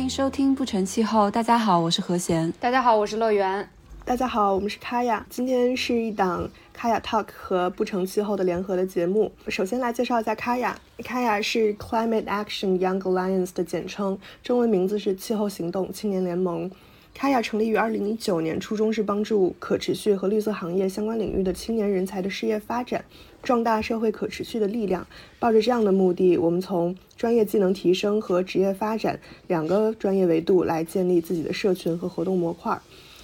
[0.00, 1.30] 迎收听不成气候。
[1.30, 2.52] 大家好，我是何贤。
[2.60, 3.68] 大家好，我是乐园。
[4.04, 5.26] 大家好，我们是卡雅。
[5.28, 9.32] 今天是一档卡雅 Talk 和不成气候的联合的节目。
[9.48, 10.78] 首先来介绍一下卡雅。
[11.02, 16.70] 卡雅是 Climate Action Young Alliance 的简称，中文名字是气候行动青年联盟。
[17.16, 23.02] 卡雅成立于二零一九年，初衷是帮助可持续和绿色行业相关领域的青年人才的事业发展。
[23.42, 25.06] 壮大社会可持续的力量，
[25.38, 32.78] 抱着这样的目的，我们从专业技能提升和职业发展两个专业维度来建立自己的社群和活动模块。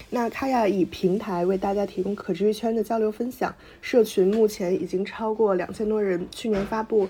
[0.08, 6.26] 那卡亚以平台为大家提供可持续圈的交流分享，社群目前已经超过两千多人。
[6.30, 7.06] 去年发布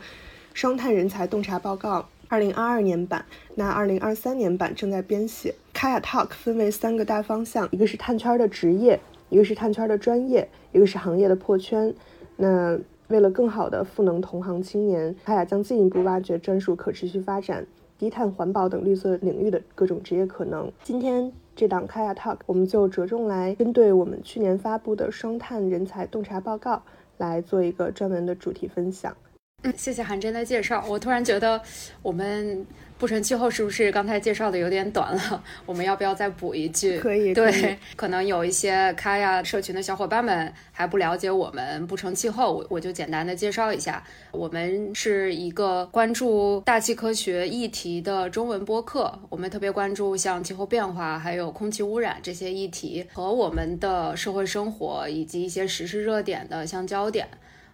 [0.52, 5.54] 双碳人才洞察报告，二零二二年版，那二零二三年版正在编写。
[5.74, 11.94] 卡亚 Talk 分为三个大方向，一个是碳圈的职业，一个是碳圈的专业，一个是行业的破圈。
[12.38, 17.66] 那为了更好的赋能同行青年，卡雅将进一步挖掘专属可持续发展、
[17.98, 20.72] 低碳环保等绿色领域的各种职业可能。
[20.82, 26.82] 今天这档 Kaya Talk，我们就着重来针对我们去年发布的双碳人才洞察报告
[27.18, 29.14] 来做一个专门的主题分享。
[29.62, 30.84] 嗯，谢谢韩真的介绍。
[30.88, 31.60] 我突然觉得
[32.02, 32.66] 我们。
[32.98, 35.42] 不成气候是不是刚才介绍的有点短了？
[35.66, 37.00] 我们要不要再补一句？
[37.00, 37.34] 可以。
[37.34, 44.00] 对， 可能有一些卡亚社群的小伙伴们还不了解我们不成气候，我我就简单的介绍一下。
[44.30, 57.26] 我们是一个关注大气科学议题的中文播客，我们特别关注像气候变化还有空气污染这些议题和我们的社会生活以及一些时事热点的相交点。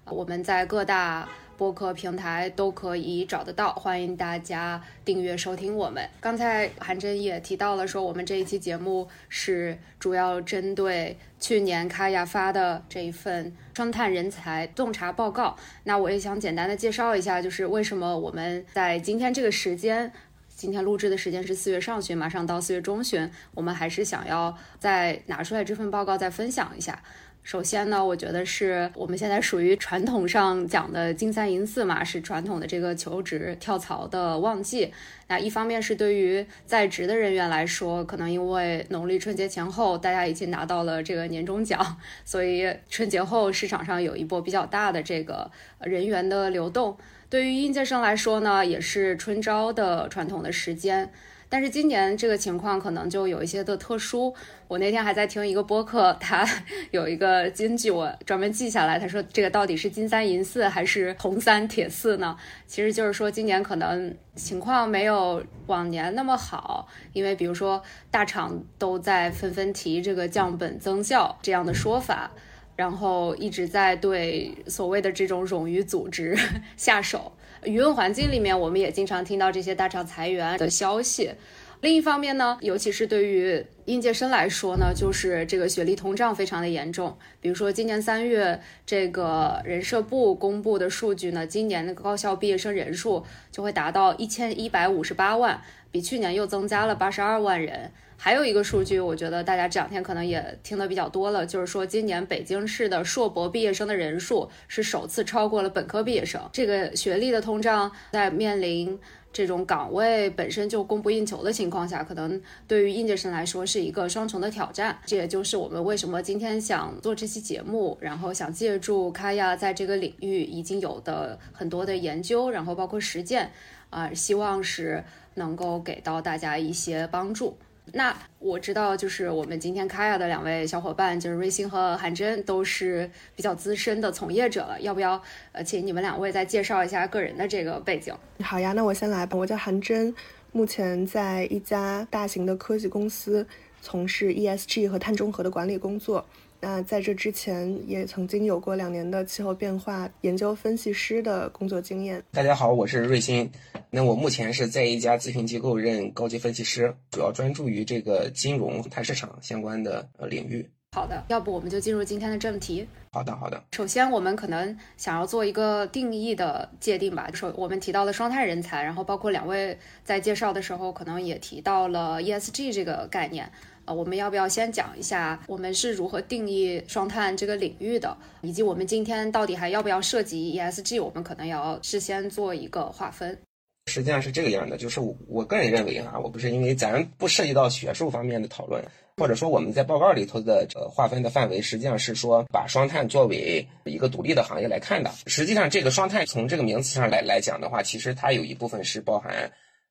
[0.07, 1.29] 我们在各大。
[1.59, 6.09] 播客平台都可以找得到，欢迎大家订阅收听我们。
[6.21, 15.57] 刚才韩真也提到了，说我们这一期节目是主要针对去年卡亚发的这一份双碳人才洞察报告。
[15.83, 20.13] 那我也想简单的介绍一下，就是为什么我们在今天这个时间，
[20.55, 27.03] 今天录制的时间是四月上旬，马上到四月中旬，我们还是想要再拿出来这份报告再分享一下。
[27.49, 34.93] 首先呢，我觉得是我们现在属于传统上讲的金三银四嘛，是传统的这个求职跳槽的旺季。
[35.29, 46.99] 那一方面是对于在职的人员来说，可能因为农历春节前后大家已经拿到了这个年终奖，所以春节后市场上有一波比较大的这个人员的流动。
[47.31, 51.11] 对于应届生来说呢，也是春招的传统的时间。
[51.49, 54.35] 但是今年这个情况可能就有一些的特殊。
[54.67, 56.47] 我那天还在听一个播客， 他
[56.91, 58.99] 有一个金句，我专门记下来。
[58.99, 62.37] 他说：“这个到底是金三银四还是铜三铁四呢？”
[62.69, 72.31] 其实就是说今年可能情况没有往年那么好，因为比如说大厂都在纷纷提这个降本增效这样的说法，
[72.77, 76.37] 然后一直在对所谓的这种冗余组织
[76.77, 77.33] 下手。
[77.65, 81.33] 舆论环境里面，我们也经常听到这些大厂裁员的消息。
[81.81, 87.17] 另一方面呢，尤其是对于应届生来说呢，就是这个学历通胀非常的严重。
[87.41, 97.93] 比如说今年三月，这个人社部公布的数据呢，今年的高校毕业生人数就会达到一千一百五十八万，比去年又增加了八十二万人。
[98.19, 106.43] 还有一个数据，我觉得大家这两天可能也听得比较多了，就是说今年北京市的硕博毕业生的人数是首次超过了本科毕业生。
[106.53, 108.99] 这个学历的通胀在面临。
[109.31, 114.99] 这种岗位本身就供不应求的情况下，可能对于应届生来说是一个双重的挑战。
[115.05, 123.53] 这也就是我们为什么今天想做这期节目，然后想借助卡亚在这个领域已经有的很多的研究，然后包括实践，
[123.91, 127.59] 啊，希望是能够给到大家一些帮助。
[127.93, 134.81] 那我知道，就是我们今天开亚的两位小伙伴，就是瑞星和韩真，都是比较资深的从业者了。
[134.81, 135.21] 要不要
[135.53, 138.15] 呃，请你们两位再介绍一下个人的这个背景？
[138.43, 139.37] 好呀，那我先来吧。
[139.37, 140.15] 我叫韩真，
[140.53, 143.47] 目前在一家大型的科技公司
[143.81, 146.25] 从事 ESG 和碳中和的管理工作。
[146.61, 152.23] 那在这之前，也曾经有过两年的气候变化研究分析师的工作经验。
[152.33, 153.49] 大家好，我是瑞鑫。
[153.91, 160.69] 那我目前是在一家咨询机构任高级分析师，主要专注于这个金融、碳市场相关的呃领域。
[160.97, 162.89] 好的，要不我们就进入今天的正题。
[163.13, 163.63] 好的，好的。
[163.73, 167.31] 首先，我们可能想要做一个定义的界定吧。
[167.33, 173.49] 首我们提到了双碳人才，然后包括两位在介绍的时候，可能也提到了 ESG 这个概念。
[173.89, 181.03] 呃，我们要不要先讲一下我们是如何定义双碳这个领域的，以及我们今天到底还要不要涉及 ESG？
[181.03, 183.39] 我们可能要事先做一个划分。
[183.87, 188.85] 实际上是这个样的，就是我个人认为哈，我不是因为咱不涉及到学术方面的讨论，
[189.17, 195.11] 或者说我们在报告里头的呃划分的范围，实际上是说把双碳作为一个独立的行业来看的。
[195.27, 199.51] 实际上，这个双碳从这个名词上来来讲的话，其实它有一部分是包含。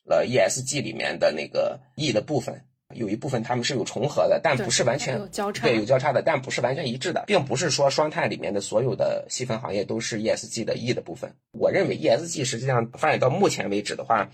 [0.10, 2.62] 了 ESG 里面的那个 E 的部分。
[2.98, 11.32] 有一部分他们是有重合的，但不是完全有交叉，对有交叉的，但不是完全一致的，并不是说双碳里面的所有的细分行业都是 ESG 的 E 的部分。
[11.52, 14.30] 我认为 ESG 实际上发展到目前为止的话，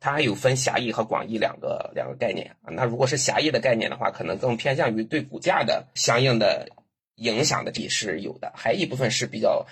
[0.00, 2.70] 它有分狭义和广义两个两个概念啊。
[2.70, 6.68] 那如果是狭义的概念的话，可能更偏向于对股价的相应的
[7.16, 9.66] 影响的也是有的，还一部分是比较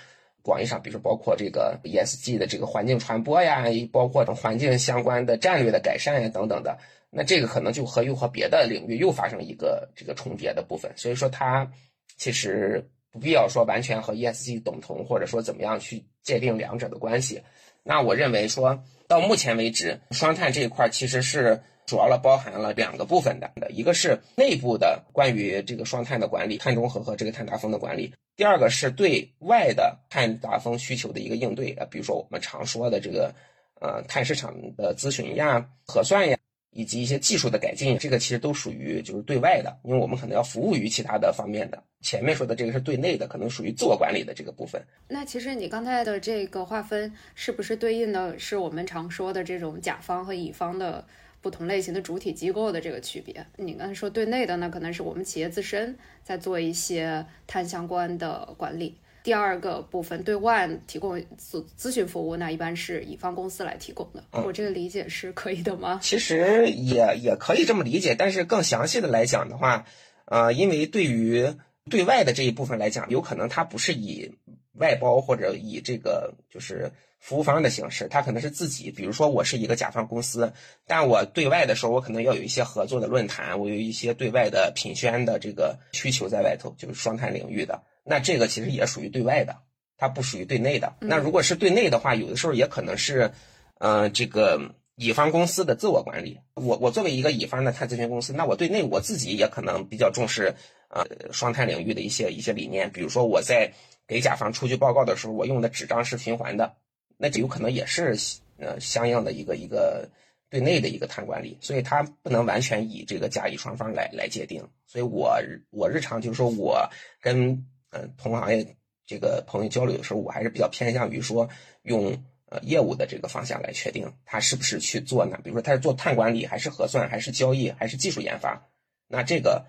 [0.47, 6.77] 广义上，比如说包括这个 ESG 的这个环境传播呀，包括等环境相关的战略的改善呀等等的。
[7.09, 11.69] 那这个可能就和又和别的领域又发生一个这个重叠的部分，所以说它
[12.15, 17.41] 其实不必要说完全和 ESG 等同，或者说怎么样去界定两者的关系。
[17.83, 33.33] 那我认为说到目前为止，双碳这一块其实是主要了包含了两个部分的，一个是内部的关于这个双碳的管理，碳中和和这个碳达峰的管理；第二个是对外的碳达峰需求的一个应对啊，比如说我们常说的这个
[33.81, 36.37] 呃碳市场的咨询呀、核算呀。
[36.71, 41.83] 以及一些技术的改进，这个其实都属于就是对外的，因为我们可能要服务于其他的方面的。
[42.01, 44.79] 前面说的这个是对内的，可能属于自我管理的这个部分。
[45.07, 51.03] 那其实你刚才的这个划分，是不是对应的是我们常说的这种甲方和乙方的
[51.41, 53.45] 不同类型的主体机构的这个区别？
[53.55, 58.97] 你刚才说对内的，那可能是我们企业自身在做一些碳相关的管理。
[59.23, 64.23] 第二个部分对外提供咨咨询服务，那一般是乙方公司来提供的。
[64.31, 65.99] 我这个理解是可以的吗？
[66.01, 69.85] 其实也也可以这么理解，但是更详细的来讲的话，
[70.25, 71.45] 呃，因为对于
[71.89, 74.33] 对外的这一部分来讲，有可能它不是以
[74.75, 76.89] 外包或者以这个就是
[77.19, 78.91] 服务方的形式，它可能是自己。
[78.91, 80.53] 比如说我是一个甲方公司，
[80.85, 87.83] 但我对外的时候，我可能要有一些合作的论坛，我有一些对外的品宣的这个需求在外头，就是双碳领域的。
[88.03, 89.57] 那这个其实也属于对外的，
[89.97, 90.95] 它不属于对内的。
[91.01, 93.31] 那如果是对内的话，有的时候也可能是，
[93.79, 96.39] 呃，这个乙方公司的自我管理。
[96.53, 100.55] 我我作为一个乙方的碳咨询公司，那我对内我自己也可能比较重视，
[100.89, 102.91] 呃，双碳领域的一些一些理念。
[102.91, 103.73] 比如说我在
[104.07, 106.75] 给甲方出具报告的时候，我用的纸张是循环的，
[107.17, 108.15] 那这有可能也是
[108.57, 110.09] 呃相应的一个一个
[110.49, 111.57] 对内的一个碳管理。
[111.59, 114.67] 所以它不能完全以这个甲乙双方来来界定。
[114.85, 115.37] 所以我
[115.69, 118.75] 我日常就是说我跟嗯，同行业
[119.05, 121.49] 这个朋友交流的时候，我还是比较偏向于说
[121.83, 125.39] 用呃业务的这个方向来确定他是不是去做呢？
[125.43, 128.67] 比如说他是做碳管理，还是核算，还是交易，还是技术研发？
[129.07, 129.65] 那这个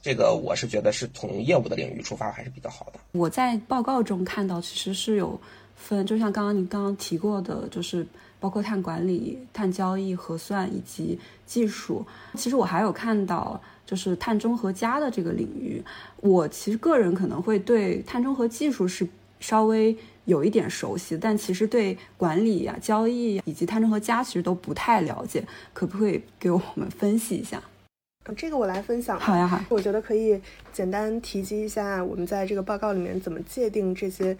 [0.00, 3.00] 这个我是觉得是从业务的领域出发还是比较好的。
[3.12, 5.40] 我在报告中看到，其实是有
[5.76, 8.06] 分，就像刚刚你刚刚提过的，就是
[8.38, 12.06] 包括碳管理、碳交易、核算以及技术。
[12.34, 13.60] 其实我还有看到。
[13.88, 15.82] 就是碳中和加的这个领域，
[16.20, 19.08] 我其实个人可能会对碳中和技术是
[19.40, 19.96] 稍微
[20.26, 25.42] 有一点熟悉，但其实对管理呀、交易以及碳中和加其实都不太了解，
[25.72, 27.62] 可不可以给我们分析一下？
[28.34, 29.18] 这个我来分享。
[29.18, 29.62] 好呀，好。
[29.68, 30.40] 我觉得可以
[30.72, 34.36] 简单提及一下我们在这个报告里面怎么界定这些。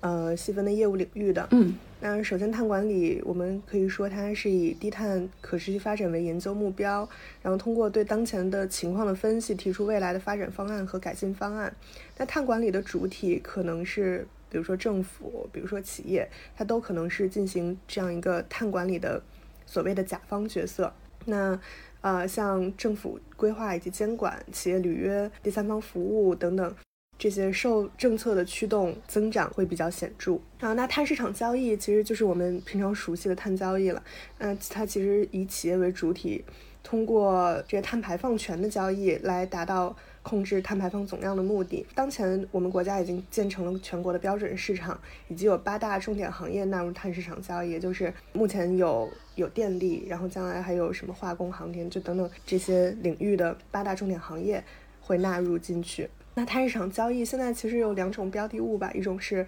[0.00, 7.00] 呃，细分的业务领域的，嗯，那首先碳管理，我们可以说它是以低碳可持续发展为研究目标，
[7.42, 11.74] 然后通过对当前的情况的分析，提出未来的发展方案和改进方案。
[12.16, 19.20] 那碳管理的主体可能是，比如说政府，比如说企业，它都可能是进行这样一个碳管理的
[19.66, 20.92] 所谓的甲方角色。
[21.24, 21.58] 那
[22.00, 26.74] 呃，像政府规划以及监管、企业履约、第三方服务等等。
[27.18, 30.72] 这些受政策的驱动，增长会比较显著啊。
[30.74, 34.00] 那碳市场交易其实就是我们平常熟悉的碳交易了。
[34.38, 36.44] 嗯，它其实以企业为主体，
[36.84, 39.96] 通过这个碳排放权的交易来达到
[40.28, 41.86] 控制碳排放总量的目的。
[41.94, 54.62] 当前我们国家已经建成了全国的标准市场，以及有八大重点行业纳入碳市场交易，也就是目前有有电力，然后将来还有什么化工、航天，就等等这些领域的八大重点行业
[55.00, 56.06] 会纳入进去。
[56.34, 59.46] 那碳市场交易现在其实有两种标的物吧，一种是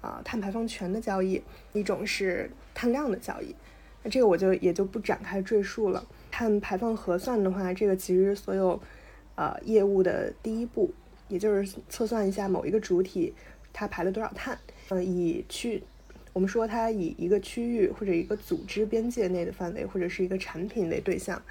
[0.00, 1.42] 啊碳排放权的交易，
[1.74, 3.54] 一种是碳量的交易。
[4.02, 6.02] 那这个我就也就不展开赘述了。
[6.30, 8.80] 碳排放核算的话，这个其实所有
[9.42, 10.92] 呃业务的第一步，
[11.28, 13.34] 也就是测算一下某一个主体
[13.72, 14.56] 它排了多少碳，
[14.90, 15.82] 嗯，以区
[16.32, 21.42] 我们说它以一个区域或者一个组织边界内的范围，或者是一个产品为对象。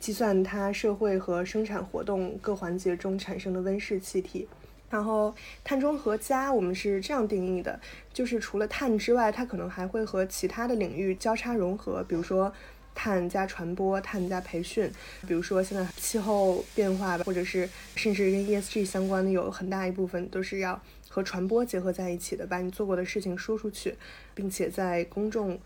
[0.00, 4.48] 计算它社会和生产活动各环节中产生的温室气体，
[4.90, 7.80] 然后碳中和加我们是这样定义的，
[8.12, 12.52] 就是除了碳之外，它可能还会和其他的领域交叉融合，比如说
[12.98, 14.90] 碳加传播、碳加培训，
[15.28, 23.94] 比如说现在气候变化吧，或者是甚至跟 ESG 相关的有很大一部分都是要和传播结合在一起的，把你做过的事情说出去，
[24.34, 25.56] 并且在公众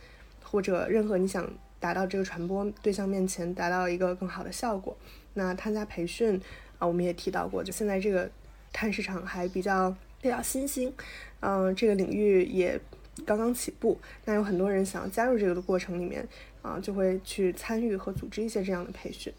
[0.43, 1.49] 或者任何你想。
[1.83, 4.97] 达到这个传播对象面前达到一个更好的效果。
[5.35, 6.41] 那碳加培训
[6.79, 8.31] 啊，我们也提到过，就现在这个
[8.73, 10.95] 碳市场还比较比较新兴，
[11.41, 12.81] 嗯，这个领域也
[13.27, 13.99] 刚刚起步。
[14.27, 16.25] 那有很多人想要加入这个的过程里面
[16.63, 19.33] 啊，就会去参与和组织一些这样的培训。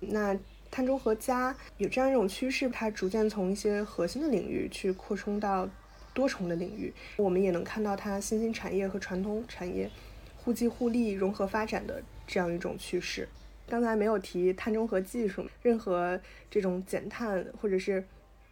[0.00, 0.36] 那
[0.70, 5.68] 碳中和加有这样一种趋势，它逐渐从一些核心的领域去扩充到
[6.12, 6.92] 多重的领域。
[7.16, 9.88] 我们也能看到它新兴产业和传统产业
[10.36, 13.28] 互济互利、融合发展的这样一种趋势。
[13.66, 18.04] 刚才没有提碳中和技术，任何这种减碳或者是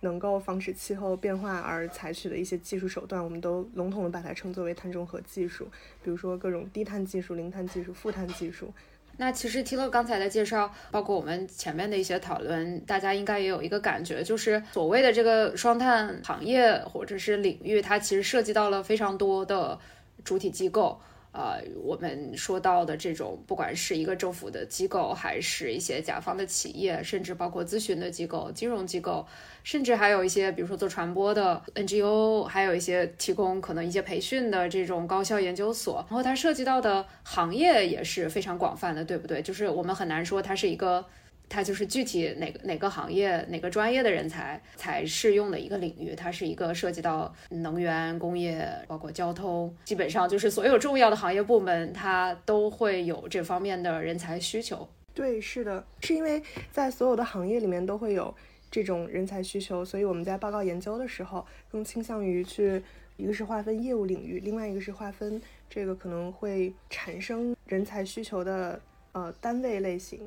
[0.02, 5.66] 能够防止气候变化而采取的一些技术手段，我们都笼统的把它称作为碳中和技术。
[6.02, 8.72] 比如说各种低碳技术、零碳技术、负碳技术。
[9.16, 19.78] 那其实听了刚才的介绍，包括我们前面的一些讨论，大家应该也有一个感觉，就是所谓的这个双碳行业或者是领域，它其实涉及到了非常多的
[20.24, 21.00] 主体机构。
[21.32, 29.26] 呃，我们说到的这种，不管是一个政府的机构，还是一些甲方的企业，甚至包括咨询的机构、金融机构，
[29.64, 36.04] 甚至还有一些，比如说做传播的 NGO，还有一些提供可能一些培训的这种高校研究所。
[36.10, 39.40] 然后它涉及到的行业也是非常广泛的，对不对？
[39.40, 41.04] 就是我们很难说它是一个。
[41.52, 54.88] 它就是具体哪个哪个行业哪个专业的人才才适用的一个领域，它是一个涉及到能源、工业，包括交通，基本上就是所有重要的行业部门，它都会有这方面的人才需求。
[55.12, 58.34] 对，是的，是因为在所有的行业里面都会有
[58.70, 62.82] 这种人才需求，所以我们在报告研究的时候，更倾向于去
[63.18, 68.80] 一个是划分业务领域，另外一个是划分这个可能会产生人才需求的
[69.12, 70.18] 呃单位类型。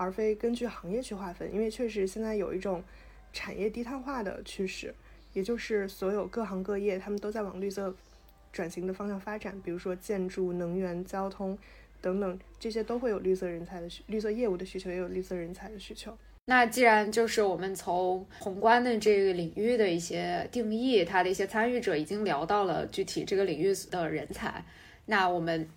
[0.00, 2.82] 而非根据行业去划分，因为确实现在有一种
[3.34, 4.94] 产业低碳化的趋势，
[5.34, 7.94] 也就是所有各行各业他们都在往绿色
[8.50, 11.56] 转型的方向发展，比如说建筑、能源、交通
[12.00, 16.16] 等等，这些都会有绿色人才的需，绿色业务的需求，也有绿色人才的需求。
[16.46, 24.64] 那既然就是我们从宏观的这个领域的一些定义，它的一些参与者已经聊到了具体这个领域的人才，
[25.04, 25.68] 那我们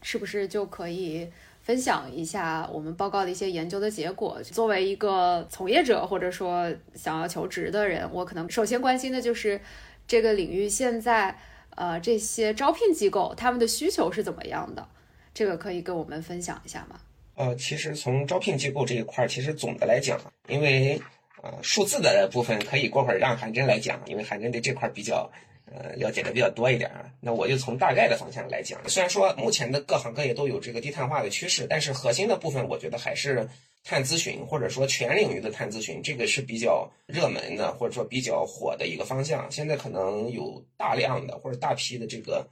[0.00, 1.30] 是不是就可以？
[1.66, 4.40] 分享一下我们报告的一些研究的结果。
[4.44, 9.60] 作为一个从业者，或者说想要求职的人，我可能首先关心的就是
[10.06, 11.36] 这个领域现在，
[11.74, 14.86] 呃，这些招聘机构他们的需求是怎么样的？
[15.34, 17.00] 这个可以跟我们分享一下吗？
[17.34, 21.02] 呃，其实从招聘机构这一块，其实总的来讲，因为
[21.42, 25.28] 呃数字的部分可以过会儿让韩真来讲，因为韩真对这块比较。
[25.72, 28.80] 呃，了解的比较多一点啊，那我就从大概的方向来讲。
[28.88, 33.48] 虽然说目前的各行各业都有这个低碳化的趋势，但是核心的部分，我觉得还是
[33.82, 39.50] 碳咨询，或者说全领域的碳咨询，这个是比较热门的，或者说比较火的一个方向。
[39.50, 42.46] 现在可能有大量的或者大批的这个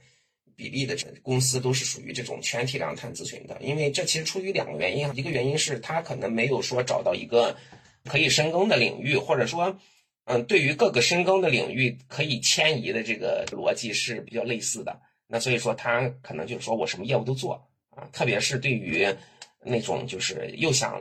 [0.57, 7.55] 比例的公司都是属于这种全体量碳咨询的，因为这其实出于两个原因啊，一个原因是它可能没有说找到一个
[8.03, 9.73] 可以深耕的领域，或者说。
[10.25, 14.99] 嗯，对于各个深耕的领域可以迁移的这个逻辑是比较类似的。
[15.27, 17.53] 那所以说，他可能就是说我什么业务都做
[17.91, 18.09] 啊。
[18.11, 19.07] 特别是对于
[19.63, 20.99] 那种就是又想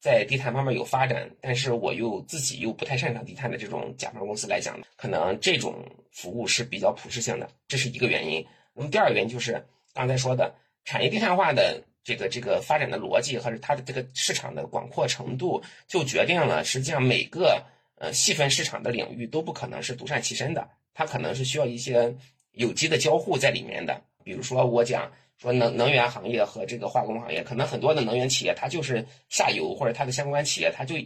[0.00, 8.44] 在地摊方面有发展，但是我又自己又不太擅长地摊的这种甲方公司来讲，可能这种服务是比较普适性的，这是一个原因。
[8.74, 10.52] 那么第二个原因就是刚才说的
[10.84, 17.62] 产业地摊化的这个这个发展的逻辑和它的这个市场的广阔程度，就决定了实际上每个。
[17.98, 22.14] 呃，细分市场的领域都不可能是独善其身的，它可能是需要一些
[22.52, 24.02] 有机的交互在里面的。
[24.22, 30.96] 比如说，我讲说能能源行业和这个化工行业，可能很多的能源企业它就是下游或者它的相关企业，它就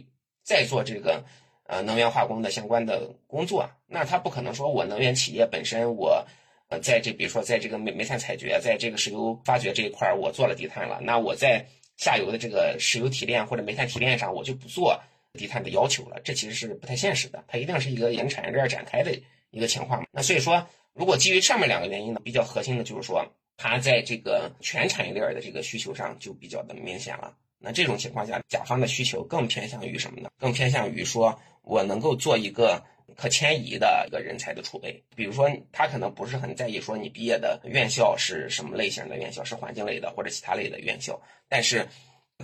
[0.43, 1.23] 在做这个
[1.65, 3.69] 呃能源化工的相关的工作。
[3.87, 6.25] 那它不可能说我能源企业本身我
[6.67, 14.99] 呃在这比如说在这个煤煤炭采掘，在这个石油发掘这一块儿我做了低碳了，那我在下游的这个石油提炼或者煤炭提炼上我就不做。
[15.33, 17.43] 低碳的要求了，这其实是不太现实的。
[17.47, 19.17] 它一定是一个沿产业链展开的
[19.49, 20.05] 一个情况。
[20.11, 27.33] 那所以说，如果基于上面两个原因呢，比较核心的就是说，它在这个全产业链的这个需求上就比较的明显了。
[27.59, 30.29] 那这种情况下，甲方的需求更偏向于什么呢？
[30.37, 32.83] 更偏向于说我能够做一个
[33.15, 35.01] 可迁移的一个人才的储备。
[35.15, 41.87] 比如说，他可能不是很在意说你毕业的院校是什么类型的院校，是环境类的或者其他类的院校，但是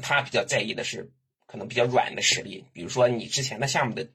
[0.01, 1.11] 他比较在意的是。
[1.47, 4.07] 可能比较软的实力，比如说你之前的项目的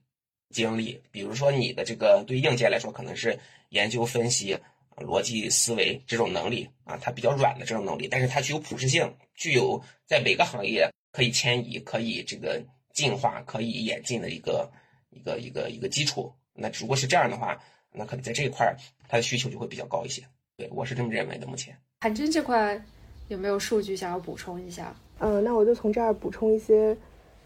[0.51, 3.39] 经历，比如说你的这个对硬件来说可能是
[3.71, 4.57] 研究分析、
[4.97, 12.63] 逻辑思维这种能力啊，它比较软的这种能力，但是它具有普适性，具有在每个行业可以迁移、可以这个
[12.93, 14.71] 进化、可以演进的一个
[15.11, 16.33] 一个一个一个基础。
[16.55, 17.59] 那如果是这样的话，
[17.91, 18.77] 那可能在这一块
[19.09, 20.23] 它的需求就会比较高一些。
[20.57, 21.47] 对我是这么认为的。
[21.47, 22.81] 目前，韩真这块。
[23.29, 24.95] 有没有数据想要补充一下？
[25.19, 26.95] 嗯，那我就从这儿补充一些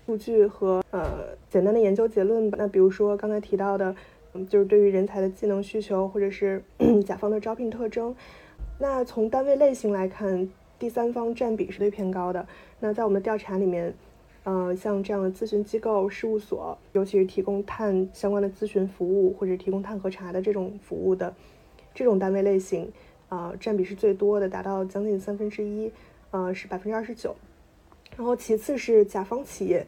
[0.07, 2.57] 数据和呃简单的研究结论吧。
[2.59, 3.93] 那比如说刚才提到的，
[4.35, 6.63] 嗯，就是对于人才的技能需求或者是
[7.05, 8.15] 甲方的招聘特征。
[8.79, 10.49] 那从单位类型来看，
[10.79, 12.47] 第三方占比是最偏高的。
[12.79, 13.93] 那在我们的调查里面，
[14.45, 21.35] 呃，像这样的咨询机构、事务所，尤其是提供碳相关的咨询服务或者提供碳核查的这种服务的
[21.93, 22.93] 这种单位类型，
[23.29, 25.91] 啊，占比是最多的，达到将近三分之一，
[26.31, 27.35] 呃，是百分之二十九。
[28.17, 29.87] 然后其次是甲方企业，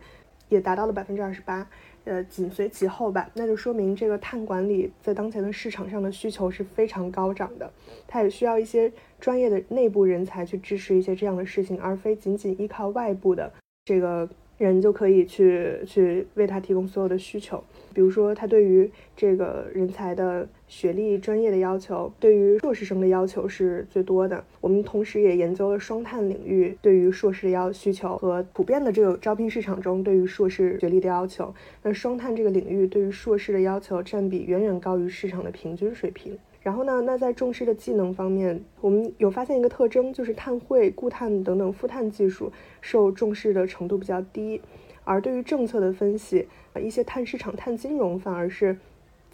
[0.48, 1.68] 也达到了百分之二十八，
[2.04, 3.30] 呃，紧随其后吧。
[3.34, 7.70] 那就说明这个碳管理在当前的市场上的需求是非常高涨的，
[8.06, 13.52] 它也需要一些专业的内部人才去支持一些这样的事情，而非仅仅依靠外部的
[13.84, 14.28] 这个。
[14.58, 17.62] 人就可以去去为他提供所有的需求，
[17.94, 24.44] 比如说他对于这个人才的学历、专业的要求，对于硕士生的要求是最多的。
[24.60, 31.52] 我们同时也研究了双碳领域对于硕士的要需求和普遍的这个招聘市场中对于硕士学历的要求。
[31.82, 36.38] 那双碳这个领域对于硕士的要求占比远远高于市场的平均水平。
[36.60, 37.00] 然后呢？
[37.00, 44.60] 那在重视的技能方面，我们有发现一个特征，就是碳汇、固碳等等负碳技术受重视的程度比较低，
[45.04, 46.46] 而对于政策的分析，
[46.78, 48.76] 一些碳市场、碳金融反而是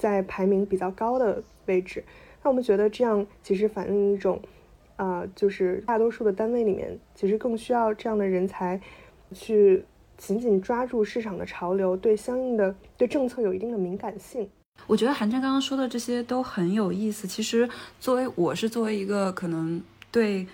[0.04, 2.04] 在排名比较高的位置。
[2.42, 4.38] 那我们觉得这样其实反映一种，
[4.96, 8.78] 啊，就是大多数的单位里面其实更需要这样的人才，
[9.32, 9.82] 去
[10.18, 14.46] 紧紧抓住市场的潮流，对相应的对政策有一定的敏感性。
[14.86, 17.26] 我觉得韩琛刚刚说的这些都很有意思。
[17.26, 17.66] 其实，
[17.98, 20.46] 作为我是作为一个可能对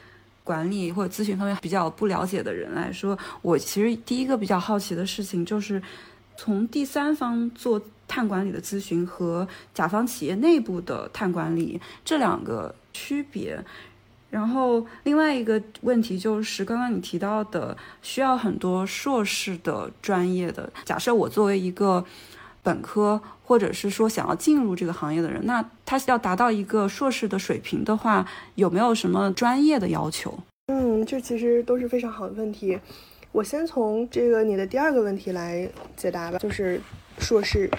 [0.45, 5.83] 管理或者咨询方面比较不了解的人来说，我其实第一个比较好奇的事情就是，
[6.43, 13.63] 从第三方做碳管理的咨询和甲方企业内部的碳管理这两个区别。
[14.31, 20.73] 然后另外一个问题就是，刚刚你提到的需要很多硕士的专业的。
[20.87, 22.03] 假设我作为一个
[22.63, 30.39] 本科，或者是说想要进入这个行业的人，那他要达到一个硕士的水平的话，有没有什么专业的要求？
[30.73, 32.81] 嗯，这其实都是非常好的问题。
[33.33, 36.81] 我先从这个你的第二个问题来解答吧，就是
[37.19, 37.71] 硕士。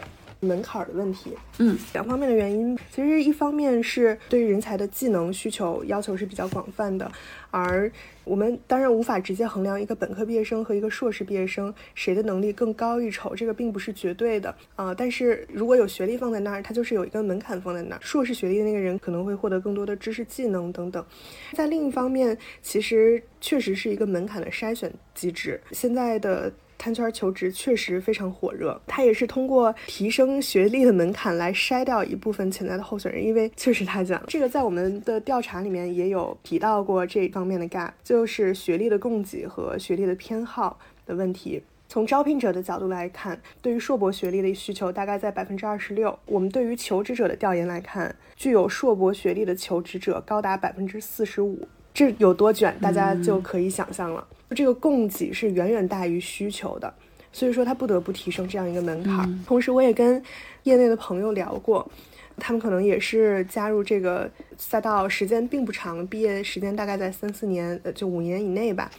[0.41, 7.10] 门槛的问题，嗯，两方面的原因，其实一方面是对于人才的技能需求要求是比较广泛的，
[7.51, 7.89] 而
[8.23, 14.93] 我们当然无法直接衡量一个本科毕业生和一个硕士毕业生谁的能力更高一筹，这个并不是绝对的啊。
[14.93, 21.06] 但是如果有学历放在那儿，它就是有一个门槛放在那儿，硕士学历的那个人可能会获得更多的知识技能等等。
[21.54, 26.51] 在另一方面，其实确实是一个门槛的筛选机制，现在的。
[26.81, 34.25] 碳圈求职确实非常火热，它也是通过提升学历的门槛来筛掉一部分潜在的候选人，因为确实他讲了。
[34.27, 41.61] 这个在我们的调查里面也有提到过这方面的 gap，就是学历的供给和学历的偏好的问题。
[41.87, 46.17] 从招聘者的角度来看，对于硕博学历的需求大概在百分之二十六。
[46.25, 51.67] 我们对于求职者的调研来看，具有硕博学历的求职者高达百分之四十五。
[51.93, 54.25] 这有多卷，大家就可以想象了。
[54.55, 56.93] 这个供给是远远大于需求的，
[57.31, 59.43] 所以说他不得不提升这样一个门槛。
[59.45, 60.21] 同时，我也跟
[60.63, 61.89] 业内的朋友聊过，
[62.37, 68.91] 他们可能也是加入这个赛道时间并不长，毕业时间大概在三四年，呃，就五年以内吧。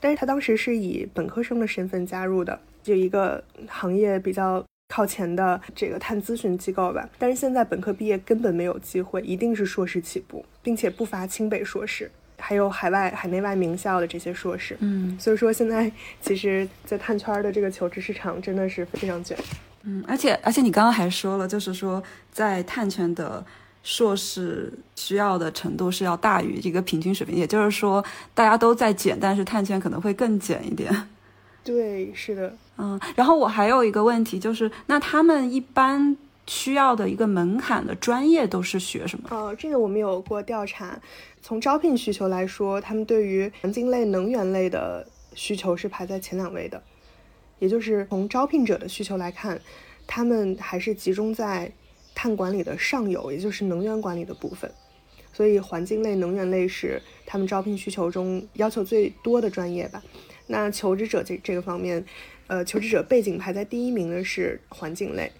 [0.00, 7.08] 但是他当时是以本科生的身份加入的，就一个行业比较靠前的这个碳咨询机构吧。
[7.18, 12.10] 但是现在本科毕业根本没有机会，一定是硕士起步，并且不乏清北硕士。
[12.38, 19.36] 还有海外、海内外名校的这些硕士，嗯，所以说现在其实，在碳圈的这个求职市场真的是非常卷，
[19.82, 23.44] 嗯，而且而且你刚刚还说了，就是说在碳圈的
[23.82, 30.92] 硕士需要的程度是要大于一个平均水平，也就是说大家都在卷，但是碳圈可能会更卷一点。
[31.62, 36.16] 对，是的，嗯，然后我还有一个问题就是，那他们一般。
[36.46, 39.28] 需要的一个门槛的专业都是学什么？
[39.30, 41.00] 哦，这个我们有过调查。
[41.42, 46.82] 从招聘需求来说，他们对于环境类、能源类的需求是排在前两位的。
[47.58, 49.60] 也就是从招聘者的需求来看，
[50.06, 51.72] 他们还是集中在
[52.14, 54.70] 碳管理的上游，也就是能源管理的部分。
[55.32, 60.02] 所以，环境类、能源类是他们招聘需求中要求最多的专业吧。
[60.46, 62.04] 那求职者这这个方面，
[62.46, 65.32] 呃，求职者背景排在第一名的是环境类。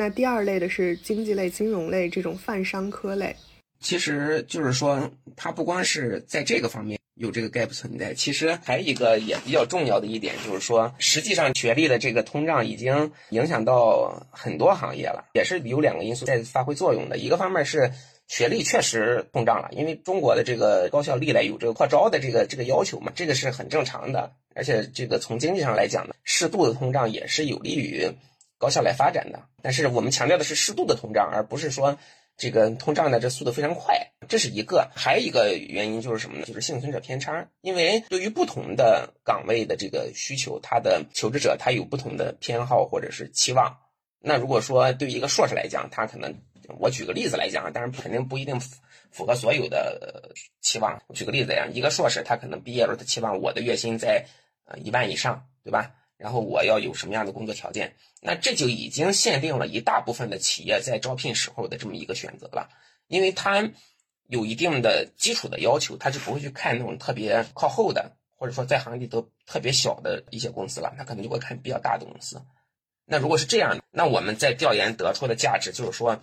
[0.00, 3.36] 那第二类的是经济类、金融类这种泛商科类，
[3.80, 17.18] 其实就是说，它不光是在这个方面有这个 gap 存在，其实还有一个也比较重要的一点，就是说，实际上学历的这个通胀已经影响到很多行业了，也是有两个因素在发挥作用的。
[17.18, 17.92] 一个方面是
[18.26, 24.32] 学历确实通胀了，因为中国的这个高校历来有这个扩招的这个这个要求嘛，这个是很正常的。
[24.54, 28.08] 而且这个从经济上来讲呢，适度的通胀也是有利于
[28.60, 29.42] 高校来发展的。
[29.60, 31.98] 但是我们强调的是适度的通胀，而不是说
[32.36, 33.96] 这个通胀的这速度非常快，
[34.28, 34.88] 这是一个。
[34.94, 36.44] 还有一个原因就是什么呢？
[36.44, 37.48] 就是幸存者偏差。
[37.62, 43.78] 因为对于不同的岗位的这个需求，他的求职者他有不同的偏好或者是期望。
[44.20, 46.32] 那如果说对于一个硕士来讲，他可能。
[46.78, 51.02] 我举个例子来讲，当然肯定不一定符合所有的期望。
[51.12, 54.24] 举个例子呀，一个硕士他可能毕业了，他期望我的月薪在
[54.66, 55.90] 呃一万以上，对吧？
[56.16, 57.92] 然后我要有什么样的工作条件？
[58.20, 62.68] 那这就已经限定了一大部分的企业在招聘时候的这么一个选择了，
[63.08, 63.70] 因为他
[64.28, 72.42] 有一定的基础的要求，他就不会去看那种特别靠后的，或者说在行业里都特别小的一些公司了，他可能就会看比较大的公司。
[73.06, 76.20] 那如果是这样，那我们在调研得出的价值就是说。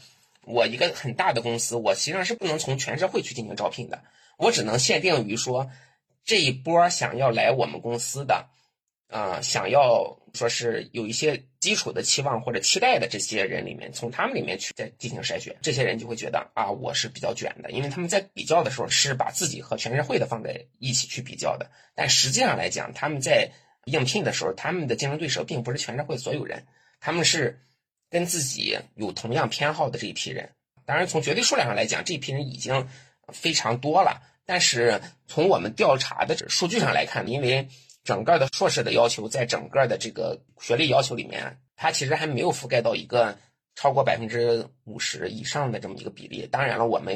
[0.50, 4.02] 我一个很大的公司，我实际上是不能从全社会去进行招聘的，
[4.38, 5.70] 我只能限定于说
[6.24, 8.48] 这一波想要来我们公司的，
[9.10, 23.52] 啊，想要说是有一些基础的期望或者期待的这些人里面，从他们里面去再进行筛选，这些人就会觉得啊，我是比较卷的，因为他们在比较的时候是把自己和全社会的放在一起去比较的，但实际上来讲，他们在
[23.84, 26.64] 应聘的时候，他们的竞争对手并不是全社会所有人，
[27.02, 27.60] 他们是。
[28.10, 30.52] 跟自己有同样偏好的这一批人，
[30.86, 32.88] 当然从绝对数量上来讲，这一批人已经
[33.34, 34.22] 非常多了。
[34.46, 37.68] 但是从我们调查的数据上来看，因为
[38.08, 43.38] 整个的硕士的要求，在整个的这个学历要求里面，它其实还没有覆盖到一个。
[43.80, 47.16] 超过百分之五十以上的这么一个比例，当然了，我们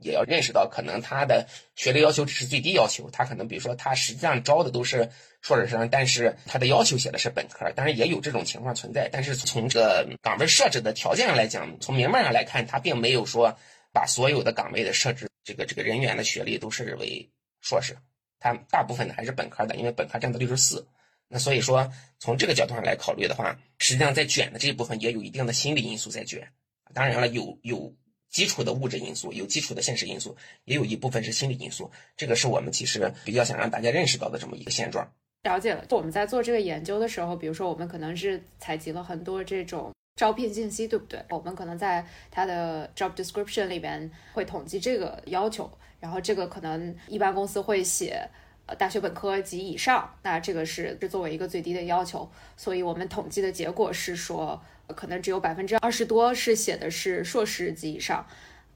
[0.00, 5.10] 也要认识到，可能他的学历要求只是最低要求，他可能比如说他实际上招的都是
[5.42, 9.08] 硕士生，但是他的要求写的是本科，当然也有这种情况存在。
[9.10, 13.58] 但是从这个岗位设置的条件上来讲，从明面上来看，他并没有说
[13.92, 17.28] 把所有的岗位的设置这个这个人员的学历都设置为
[17.60, 17.96] 硕士，
[18.38, 20.86] 他大部分还是本科的，因为本科占到六十四。
[21.28, 26.48] 那所以说，从这个角度上来考虑的话，实际上在卷的这一部分也有一定的心理因素在卷。
[26.94, 27.94] 当然了，有有
[28.30, 31.90] 基础的物质因素，有基础的现实因素，也有一部分是心理因素。
[32.16, 35.06] 这个是我们其实比较想让大家认识到的这么一个现状。
[35.42, 35.84] 了解了。
[35.90, 41.22] 我们在做这个研究的时候，比如说我们可能是采集了很多这种招聘信息，对不对？
[41.28, 48.28] 我们可能在它的 job description 里边会统计这个要求，然后这个可能一般公司会写。
[48.70, 58.26] 呃，大学本科及以上，那这个是是作为一个最低的要求，所以我们统计的结果是说，可能只有百分之二十多是写的是硕士及以上，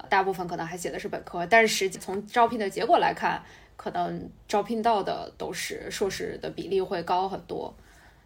[0.09, 3.43] 大部分可能还写的是本科，但是实际从招聘的结果来看，
[3.77, 7.77] 可能招聘到的都是硕士的比例会高很多。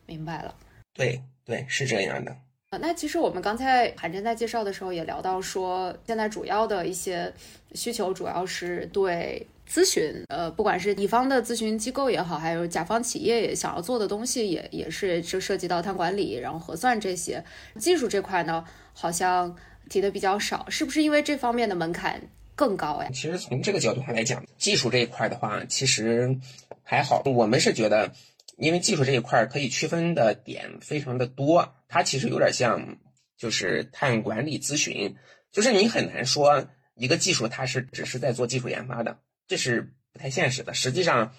[0.06, 0.54] 明白了？
[0.94, 2.36] 对对，是这样的。
[2.70, 7.32] 呃，那其实我们刚才韩真在介绍的时候也聊到说，现在主要的一些
[7.74, 9.46] 需求主要是对。
[9.68, 17.42] 咨询，呃，不管是乙方的咨询机构也好，还有甲方企业也想要做的东西，也也是就涉及到碳管理，然后核算这些
[17.76, 19.56] 技术这块呢，好像
[19.90, 22.22] 提的比较少，是不是因为这方面的门槛
[22.54, 23.10] 更高呀？
[23.12, 26.38] 其实从这个角度上来讲，技术这一块的话，其实
[26.84, 27.20] 还好。
[27.24, 28.12] 我们是觉得，
[28.56, 32.98] 因为技术这一块可以区分的点非常的多，它其实有点像
[33.36, 35.16] 就是碳管理咨询，
[35.52, 39.18] 就是你很难说一个技术它是只是在做技术研发的。
[39.46, 40.74] 这是不太现实的。
[40.74, 41.34] 实际上，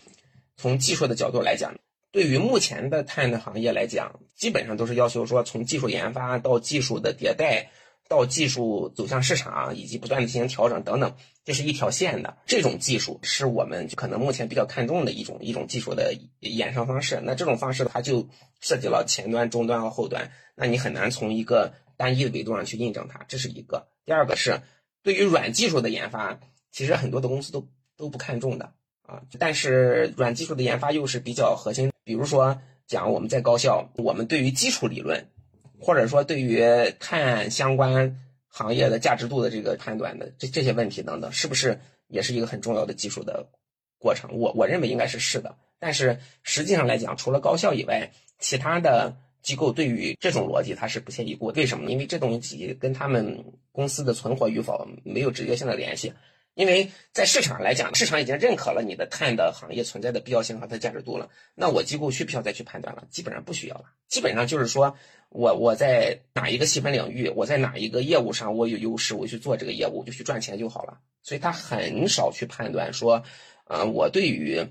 [0.55, 1.75] 从技术的角度来讲，
[2.11, 7.71] 对于目前的碳的行业来讲，基本上都是要求说，从技术研发到技术的迭代，
[8.07, 11.15] 到技术走向市场，以及不断的进行调整等等，
[11.45, 12.37] 这是一条线的。
[12.45, 17.21] 这种技术是我们可能目前比较看重的一种一种技术的衍生方式。
[17.23, 18.27] 那这种方式它就
[18.59, 23.25] 涉及了前端、中端和后端，那你很难从一个单一的维度上去印证它。
[23.27, 23.87] 这是一个。
[24.05, 24.61] 第二个是
[25.03, 26.39] 对于软技术的研发，
[26.71, 27.67] 其实很多的公司都。
[27.99, 31.91] 都不看重的啊，但是软技术的研发又是比较核心。
[32.03, 35.31] 比如说讲我们在高校，我们对于基础理论，
[35.79, 36.63] 或者说对于
[36.99, 43.47] 碳相关行业的价值度的这个判断的这这些问题等等，是不是也是一个很重要的技术的
[43.99, 44.37] 过程？
[44.37, 45.55] 我我认为应该是是的。
[45.79, 51.47] 但是实际上来讲，除了高校以外，其他的机构对于这种逻辑它是不屑一顾。
[51.47, 51.91] 为什么？
[51.91, 56.13] 因为这东西跟他们公司的存活与否没有直接性的联系。
[56.55, 61.29] 因为在市场来讲，市场已经认可了你的碳的行业存在的必要性和它价值度了。
[61.53, 63.03] 那我机构需不需要再去判断了？
[63.11, 63.83] 基本上不需要了。
[64.07, 64.97] 基本上就是说
[65.29, 70.99] 我我在哪一个细分领域，我在哪一个业务上我有优势，我去做这个业务，我就去赚钱就好了。
[71.23, 73.23] 所以他很少去判断说，
[73.65, 74.65] 呃，我对于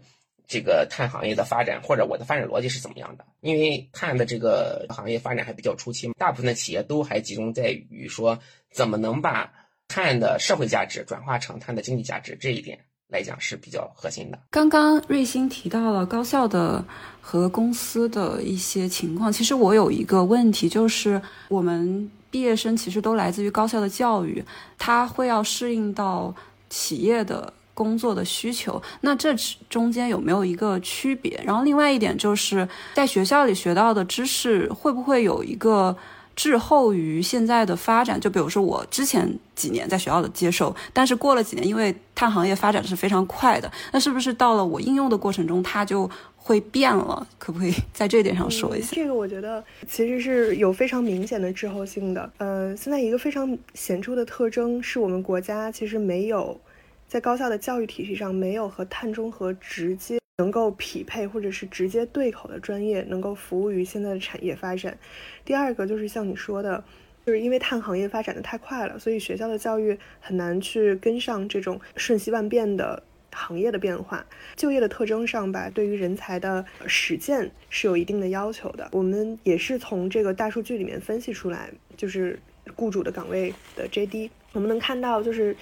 [0.47, 3.25] 这个碳行业的发展或者我的发展逻辑是怎么样的。
[3.41, 8.39] 因为碳的这个行业发展还比较初期嘛，大部分的企业都还集中在于说
[8.71, 9.53] 怎么能把。
[9.89, 14.39] 碳的社会价值转化成碳的经济价值，这一点来讲是比较核心的。
[14.51, 16.85] 刚刚瑞星提到了高校的
[17.21, 24.45] 和公司的一些情况，其实我有一个问题，就是我们毕业生其实都来自于高校的教育，
[24.79, 26.35] 他会要适应到
[26.69, 27.53] 企业的。
[27.77, 29.35] 工作的需求，那这
[29.69, 31.39] 中间有没有一个区别？
[31.45, 35.95] 然后另外一点就是在学校里学到的知识会不会有一个
[36.37, 38.21] 滞后于现在的发展？
[38.21, 47.27] 就比如说我之前几年在学校的接受，但是过了几年，因为碳行业发展是非常快的，那是不是到了我应用的过程中，它就会变了？
[47.39, 48.91] 可不可以在这点上说一下？
[48.93, 52.31] 这个我觉得其实是有非常明显的滞后性的。
[52.37, 56.61] 呃，现在一个非常显著的特征是我们国家其实没有。
[57.09, 64.99] 在高校的教育体系上，没有和碳中和直接能够匹配或者是直接对口的专业，能够服务于现在的产业发展。
[65.47, 66.85] 第二个就是像你说的，
[67.25, 74.27] 就是因为碳行业发展的太快了，所以学校的教育很难去跟上这种瞬息万变的行业的变化。
[74.55, 78.91] 就业的特征上吧，对于人才的实践是有一定的要求的。
[78.93, 82.39] 我们也是从这个大数据里面分析出来，就是
[82.75, 85.57] 雇主的岗位的 JD，我们能看到就是。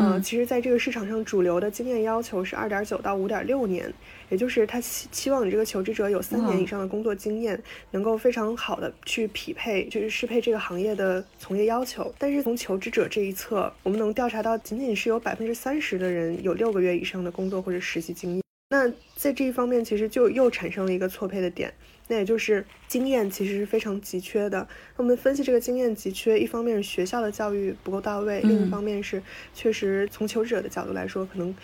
[0.00, 3.92] 嗯，其实，在这个市场上，主流的经验要求是二点九到五点六年，
[4.28, 12.14] 也就是他期期望你这个求职者有三年以上的工作经验，能够非常好的去匹配，就是适配这个行业的从业要求。
[12.16, 18.42] 但是从求职者这一侧，我们能调查到，仅仅是有百分之三十的人有六个月以上的工作或者实习经验。
[18.70, 21.74] 那在这一方面，其实就又产生了一个错配的点。
[22.10, 24.66] 那也就是经验其实是非常急缺的。
[24.96, 29.22] 那我们分析这个经验急缺，一方面是学校的教育不够到位，另一方面是
[29.54, 31.54] 确实从求职者的角度来说，可能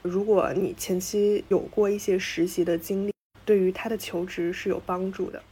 [0.00, 3.12] 如果你前期有过一些实习的经历，
[3.44, 5.42] 对于他的求职是有帮助的。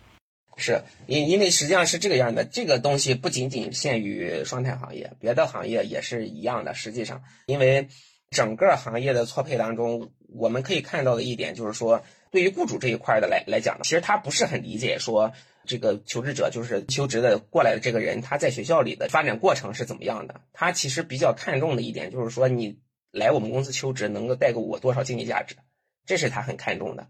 [0.56, 6.72] 是因因为实际上是这个样的，这个东西不仅仅限于双碳行业，别的行业也是一样的。
[6.72, 7.88] 实际上，因为
[8.30, 12.00] 整个行业的错配当中，我们可以看到的一点就是说。
[12.36, 15.32] 对于雇主这一块的来来讲呢，其实他不是很理解说
[15.64, 20.42] 这个求职者就是求职的过来的这个人，他在学校里的发展过程是怎么样的。
[20.52, 22.78] 他其实比较看重的一点就是说，你
[23.10, 25.56] 来我们公司求职能够带给我多少经济价值，
[26.04, 27.08] 这是他很看重的。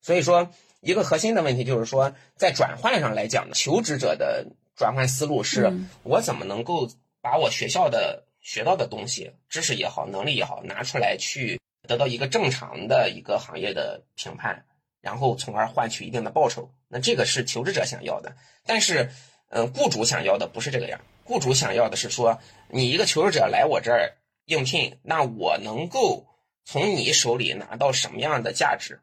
[0.00, 11.60] 所以说，一个核心的问题就是说，在转换上来讲呢，求职者的转换思路是我怎么能够把我学校的学到的东西、知识也好、能力也好拿出来去。
[11.86, 14.64] 得到一个正常的一个行业的评判，
[15.00, 18.36] 然后从而换取一定的报酬，那这个是求职者想要的。
[18.64, 19.10] 但是，
[19.50, 21.00] 嗯，雇主想要的不是这个样。
[21.24, 24.16] 雇主想要的是说，你一个求职者来我这儿
[24.46, 26.26] 应聘，那我能够
[26.64, 29.00] 从你手里拿到什么样的价值？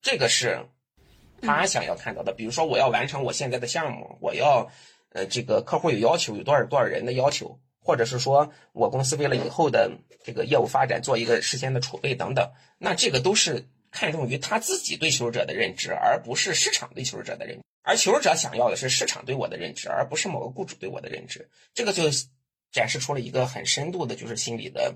[0.00, 0.66] 这个是
[1.40, 2.32] 他想要看到的。
[2.32, 4.70] 比如说，我要完成我现在的项目，我要，
[5.12, 7.58] 呃，这个客户有要求，有多少多少人的要求。
[7.82, 9.90] 或者是说我公司为了以后的
[10.24, 17.62] 这个业务发展做一个事先的储备等等，那这个都是看重于他自己对求职者的认知，而不是市场对求职者的认知。
[17.82, 21.50] 而求职者想要的是市场对我的认知，而不是某个雇主对我的认知。
[21.74, 22.04] 这个就
[22.70, 24.94] 展示出了一个很深度的，就是心理的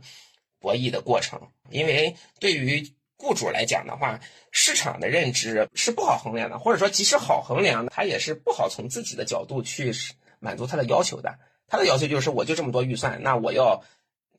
[0.60, 1.50] 博弈的过程。
[1.70, 4.20] 因为对于雇主来讲的话，
[4.52, 9.92] 市场的认知是不好衡量的，或者说即使好衡量，他也是不好从自己的角度去
[10.38, 11.36] 满足他的要求的。
[11.68, 13.82] 他的要求就是，我就这么多预算，那我要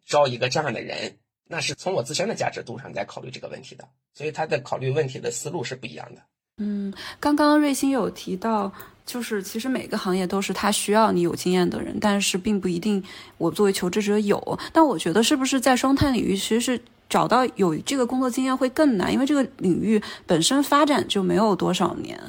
[0.06, 6.22] 招一个这样的人，那是从我自身的价值度上在考虑这个问题的，所以他的考虑问题的思路是不一样的。
[6.60, 8.72] 嗯，刚刚瑞星有提到，
[9.06, 13.04] 就是其实每个行业都是他需要你有经验的人，但是并不一定
[13.38, 14.60] 我作为求职者有。
[14.74, 22.20] 但我觉得是不是在双碳领域，其实是找到有这个工作经验会更难，因为这个领域本身发展就没有多少年。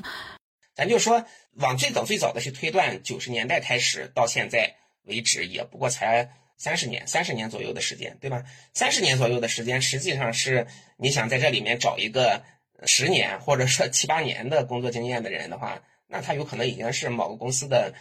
[0.74, 4.74] 咱就说往最早最早的去推断，九十年代开始到现在。
[5.08, 8.44] 为止也不过才三十年，三十年左右的时间，对吧？
[8.74, 10.66] 三十年左右的时间，实际上是
[10.96, 12.42] 你想在这里面找一个
[12.84, 17.94] 十年或者说七八年的工作经验的人的话，那他有可能已经是某个公司的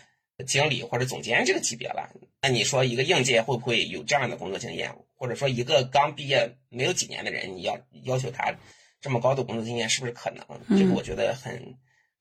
[0.45, 2.09] 经理或者总监这个级别了。
[2.41, 4.93] 那你说一个应届会不会有这样的工作经验？
[5.15, 8.53] 或者说一个刚毕业没有几年的人，你要要求他
[9.01, 10.45] 这么高的工作经验，是不是可能？
[10.77, 11.75] 这个我觉得很。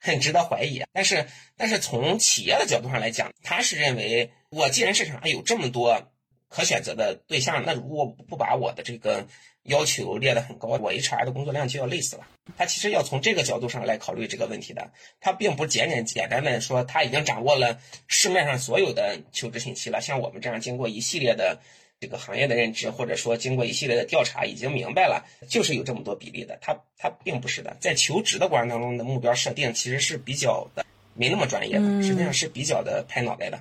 [0.06, 6.12] 很值得怀疑，但是但是从企业的角度上来讲，他是认为我既然市场上有这么多
[6.48, 9.26] 可选择的对象，那如果不把我的这个
[9.64, 12.26] 要求列得很高，我 HR 的工作量就要累死了。
[12.56, 21.60] 他其实要从这个角度上来考虑这个问题的，他并不简简简单的说他已经掌握了市面上所有的求职信息了，像我们这样经过一系列的。
[21.98, 26.58] 这个行业的认知，或者说经过一系列的调查，已经明白了，就是有这么多比例的。
[26.60, 33.60] 它它并不是的，在求职的过程当中的目标设定，其实是比较的没那么专业的，实际上是比较的拍脑袋的。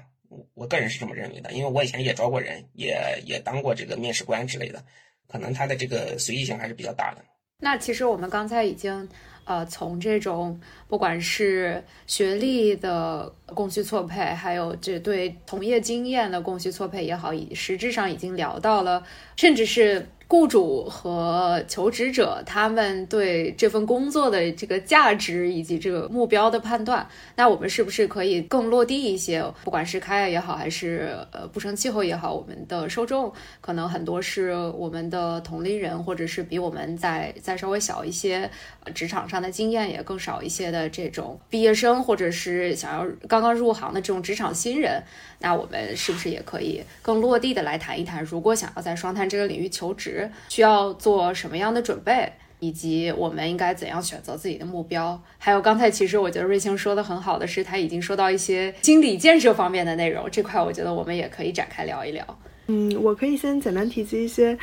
[0.54, 4.84] 我个人是这么认为的，因为我以前也招过人，也也当过这个面试官之类的，
[5.28, 7.24] 可能他的这个随意性还是比较大的。
[7.58, 9.10] 那其实我们刚才已经。
[9.46, 19.04] 呃，从这种不管是学历的供需错配，还有这对从业经验的供需错配也好，以实质上已经聊到了，
[19.38, 20.08] 甚至是。
[20.28, 29.44] 雇主和求职者他们对这份工作的这个价值以及这个目标的判断，那我们是不是可以更落地一些？
[29.64, 38.50] 不管是开业也好，还是呃不成气候也好，我们的受众可能很多是我们的同龄人，或者是比我们在再稍微小一些，
[38.94, 45.04] 职场上的经验也更少一些的这种毕业生，或者是想要刚刚入行的这种职场新人。
[45.40, 48.24] 那我们是不是也可以更落地的来谈一谈？
[48.24, 50.15] 如果想要在双碳这个领域求职
[50.50, 55.20] 需要做什么样的准备，以及我们应该怎样选择自己的目标？
[55.38, 62.26] 还有刚才其实我觉得瑞清说的很好的是，他已经说到一些心理建设方面的内容，这块我觉得我们也可以展开聊一聊。
[62.68, 64.58] 嗯，我可以先简单提及一些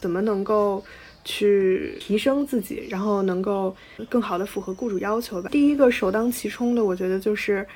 [0.00, 0.84] 怎么能够
[1.24, 3.74] 去提升自己，然后能够
[4.08, 5.48] 更好的符合雇主要求吧。
[5.50, 7.66] 第一个首当其冲的，我觉得就是。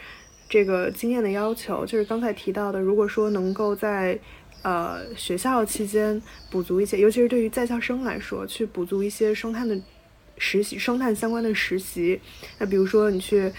[0.47, 4.17] 这个经验的要求，就是刚才提到的，如果说能够在
[4.65, 9.81] 呃学校期间补足一些，尤其是对于在校生来说，去补足一些双碳的
[10.39, 12.21] 实习、双碳相关的实习。
[12.59, 13.53] 那比如说你去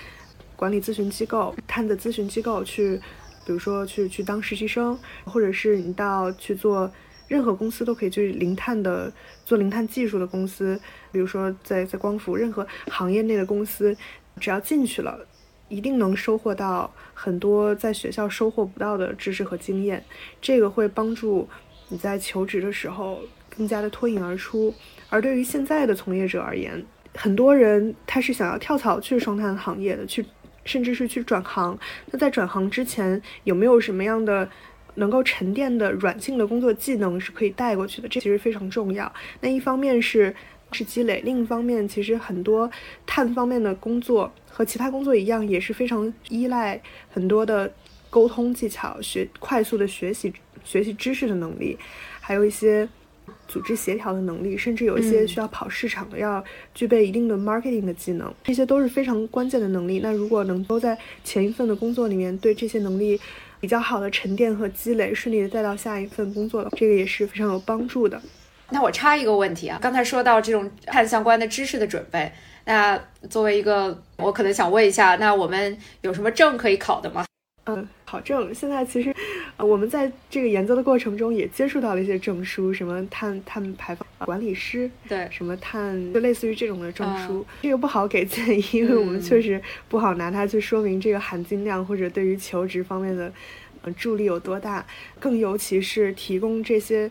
[0.58, 2.98] 管理咨询机构、碳的咨询机构去，
[3.46, 6.92] 比如说去去当实习生，或者是你到去做
[7.28, 9.14] 任何公司都可以去零碳的
[9.46, 10.80] 做零碳技术的公司，
[11.12, 13.96] 比如说在在光伏任何行业内的公司，
[14.40, 15.26] 只要进去了。
[15.68, 20.04] 一定能收获到很多在学校收获不到的知识和经验，
[20.40, 21.48] 这个会帮助
[21.90, 24.74] 你在求职的时候更加的脱颖而出。
[25.10, 30.24] 而对于现在的从业者而言，很多人他是想要跳槽去双碳行业的，去
[30.66, 31.78] 甚至是去转行。
[32.12, 34.48] 那在转行之前，有没有什么样的
[34.96, 38.08] 能够沉淀的软性的工作技能是可以带过去的？
[38.08, 39.12] 这其实非常重要。
[39.42, 40.36] 那一方面是
[40.72, 42.70] 是积累，另一方面其实很多
[43.06, 44.32] 碳方面的工作。
[44.56, 47.70] 和其他工作一样，也是非常依赖很多的
[48.10, 51.78] 沟通技巧、学快速的学习、学习知识的能力，
[52.22, 52.88] 还有一些
[53.50, 56.42] 组织协调的能力，甚至有一些需要跑市场的，要
[56.74, 60.00] 具备一定的 marketing 的技能，这些都是非常关键的能力。
[60.00, 63.20] 那如果能够在前一份的工作里面对这些能力
[63.60, 68.22] 比较好的沉淀和积累，顺利的带到下一份工作，这个也是非常有帮助的。
[68.70, 72.32] 那我插一个问题啊，刚才说到这种看相关的知识的准备。
[72.66, 73.00] 那
[73.30, 77.24] 作为一个，我可能想问一下，那我们有什么证可以考的吗？
[77.68, 78.54] 嗯，考证。
[78.54, 79.14] 现在其实，
[79.58, 87.46] 呃，我们在这个研究的过程中也接触到了一些证书，什么碳碳排放管理师，对，什么碳，就类似于这种的证书。
[87.62, 93.32] 这个不好给建议，因为我们确实不好拿它去说明这个含金量或者对于求职方面的，
[93.82, 94.86] 呃，助力有多大。
[95.20, 97.10] 更尤其是提供这些。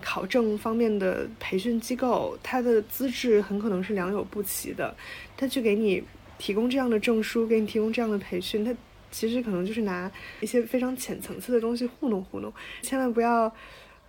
[0.00, 4.94] 考证方面的培训机构，它的资质很可能是良莠不齐的。
[5.36, 6.02] 他去给你
[6.38, 8.74] 提供这样的证书，给你提供这样的培训，他
[9.10, 12.52] 其实可能就是拿一些非常浅层次的东西糊弄糊弄。
[12.80, 13.52] 千万不要，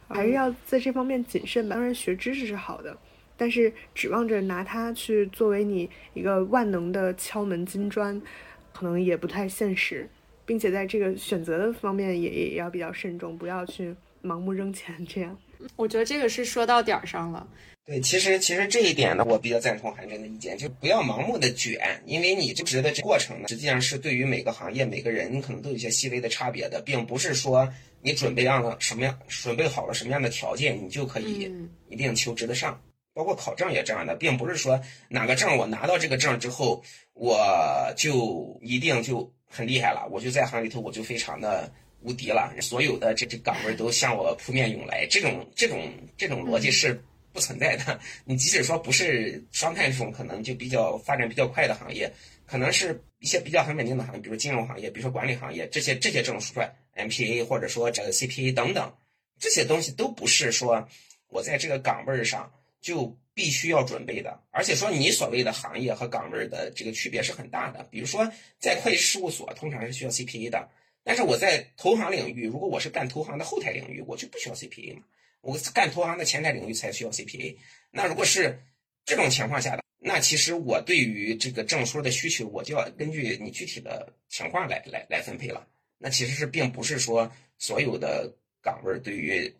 [0.07, 1.75] 还是要在这方面谨慎吧。
[1.75, 2.97] 当然，学知识是好的，
[3.35, 8.21] 但是指望着拿它去作为你一个万能的敲门金砖，
[8.71, 10.09] 可能也不太现实。
[10.45, 15.37] 并且在这个选择的方面也也要比较慎重，不要去盲目扔钱这样。
[15.75, 17.47] 我觉得这个是说到点儿上了。
[17.85, 27.67] 对，其实其实这一点呢，我比较赞同韩真的意见，就不要盲目的卷，因为你就职的这过程呢，实际上是对于每个行业每个人可能都有一些细微的差别的，并不是说
[28.01, 31.51] 你准备让了什么样，准备好了什么样的条件，你就可以
[31.89, 32.81] 一定求职的上。
[33.13, 36.81] 包括考证也这样的，并不是说哪个证我拿到这个证之后，
[37.13, 37.37] 我
[37.97, 41.69] 就一定就很厉害了，我就在行里头我就非常的。
[42.03, 47.01] 无敌了，所有的这这岗位都向我扑面涌来，这种这种这种逻辑是
[47.31, 47.99] 不存在的。
[48.25, 52.11] 你即使说不是双碳这种可能就比较发展比较快的行业，
[52.45, 56.59] 可能是一些比较很稳定的行业，比如金融行业，比如说管理行业，这些这些证书
[56.95, 58.93] ，MPA 或者说这个 CPA 等等，
[59.39, 60.87] 这些东西都不是说
[61.29, 62.51] 我在这个岗位上
[62.81, 64.37] 就必须要准备的。
[64.51, 67.87] 而且说你所谓的行业和岗位的这个区别是很大的。
[67.89, 68.29] 比如说
[68.59, 70.69] 在会计事务所，通常是需要 CPA 的。
[71.03, 75.03] 但是我在投行领域，如果我是干投行的后台领域，我就不需要 CPA 嘛。
[75.41, 77.55] 我干投行的前台领域才需要 CPA。
[77.91, 78.57] 那如果是
[79.05, 85.67] 这种情况下的，那其实我对于这个证书的需求，我就要根据你具体的情况来来来分配了。
[85.97, 89.53] 那其实是并不是说所有的岗位对于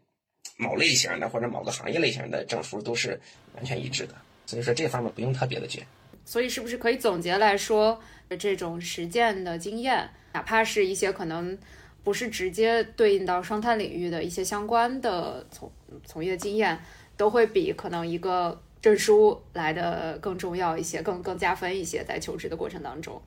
[0.58, 3.20] 某类型的或者某个行业类型的证书都是
[3.56, 4.16] 完全一致的。
[4.46, 5.86] 所以说这方面不用特别的卷。
[6.26, 8.02] 所以是不是可以总结来说，
[8.40, 10.10] 这种实践的经验？
[10.34, 11.58] 哪怕是一些可能
[12.04, 15.72] 不是直接对应到双碳领域的一些相关的从
[16.04, 16.78] 从业经验，
[17.16, 23.22] 都会比可能一个证书来的更重要一些，更更加分一些，在求职的过程当中。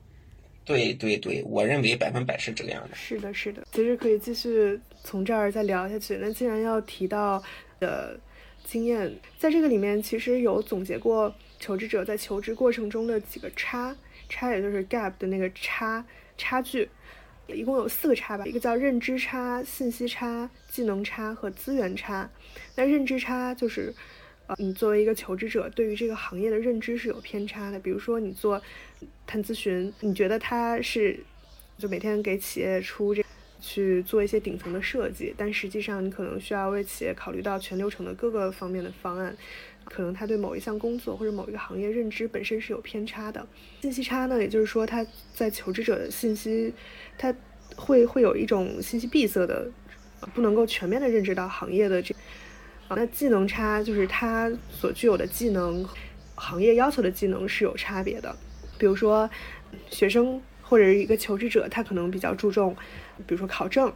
[0.63, 2.95] 对对对，我认为百分百是这个样的。
[2.95, 3.65] 是的，是的。
[3.71, 6.17] 其实可以继续从这儿再聊下去。
[6.21, 7.41] 那既然要提到
[7.79, 8.19] 的
[8.65, 13.95] 经验，在这个里面其实有总结过求职者在求职过程中的几个差，
[14.27, 16.05] 差也就是 gap 的那个差
[16.37, 16.89] 差距，
[17.47, 22.29] 一共有四个差吧，一个叫认知差、信息差、技能差和资源差。
[22.75, 23.93] 那认知差就是，
[24.47, 27.79] 呃，你作为一个求职者，对于这个行业的认知是有偏差的。
[27.79, 28.61] 比如说你做
[29.25, 31.19] 碳咨询，你觉得他是
[31.77, 33.23] 就每天给企业出这
[33.59, 39.35] 去做一些顶层的设计，但实际上你可能需要为企业考虑到全流程的各个方面的方案，
[39.89, 43.45] 可能他对某一项工作或者某一个行业认知本身是有偏差的。
[43.81, 46.73] 信息差呢，也就是说他在求职者的信息，
[47.17, 47.33] 他
[47.75, 49.69] 会会有一种信息闭塞的，
[50.33, 52.13] 不能够全面的认知到行业的这。
[52.87, 55.85] 啊那技能差就是他所具有的技能，
[56.35, 58.33] 行业要求的技能是有差别的。
[58.77, 59.29] 比如说，
[59.89, 62.73] 学生或者是一个求职者，他可能比较注重，
[63.25, 63.91] 比如说考证，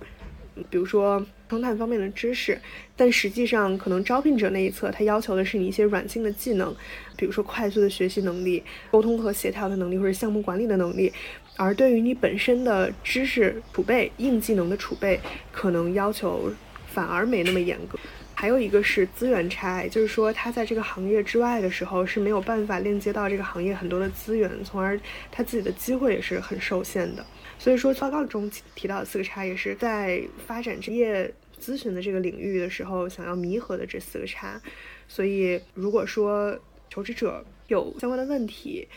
[0.70, 2.60] 比如说双碳方面的知识，
[2.95, 6.74] 但实际上可能招聘者那一侧，他要求的是你一些软性的技能，
[7.16, 11.12] 比如说快速的学习能力、沟通和协调的能力或者项目管理的能力，
[11.58, 15.20] 而对于你本身的知识储备、硬技能的储备，
[15.52, 16.52] 可能要求
[16.88, 17.97] 反而没那么严格。
[18.34, 24.99] 还有一个是资源差，就是说他在这个行业之外的时候是没有办法链接到这个行业很多的资源，从而
[25.32, 27.24] 他自己的机会也是很受限的。
[27.62, 31.32] 所以说报告中提到的四个差，也是在发展职业
[31.62, 34.59] 咨询的这个领域的时候想要弥合的这四个差。
[35.07, 36.57] 所以如果说
[36.89, 38.88] 求职者有相关的问题，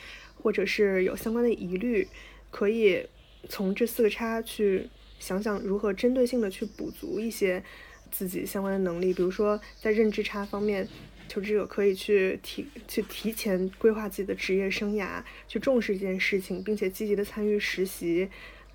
[0.42, 2.08] 或者是有相关的疑虑，
[2.50, 3.06] 可以
[3.50, 4.88] 从这四个差去
[5.18, 7.62] 想想如何针对性的去补足一些。
[8.10, 10.88] 自己相关的能力，比如说在认知差方面，
[11.28, 18.28] 求职者可以去提去提前规划自己的职业生涯，去重视这件事情，并且积极的参与实习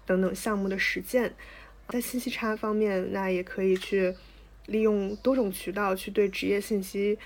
[0.05, 1.33] 等等项目的实践。
[1.89, 4.13] 在信息差方面，那也可以去
[4.67, 7.17] 利用多种渠道去对职业信息。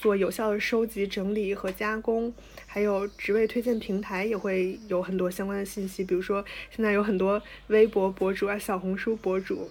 [0.00, 2.32] 做有效的收集、整理和加工，
[2.78, 6.04] 还有职位推荐平台也会有很多相关的信息。
[6.04, 9.68] 比如说，现在有很多微博博主啊、小红书博主，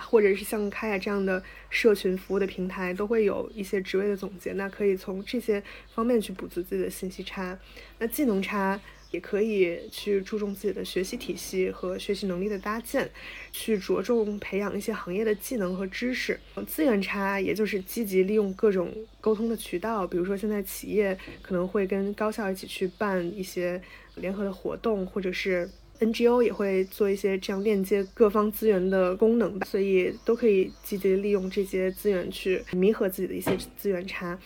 [0.00, 1.40] 或者是像开雅这样的
[1.70, 4.52] 社群服务的平台，都会有一些职位的总结。
[4.54, 5.62] 那可以从这些
[5.94, 7.56] 方面去补足自己的信息差。
[8.00, 8.80] 那技能差。
[9.10, 13.08] 也可以去注重自己的学习体系和学习能力的搭建，
[13.52, 16.38] 去着重培养一些行业的技能和知识。
[16.66, 23.80] 资源差，也就是积极利用各种沟通的渠道，比如说现在企业可能会跟高校一起去办一些
[24.16, 25.68] 联合的活动，或者是
[26.00, 34.38] NGO 也会做一些这样链接各方资源的功能吧，所以都可以积极利用这些资源去弥合自己的一些资源差。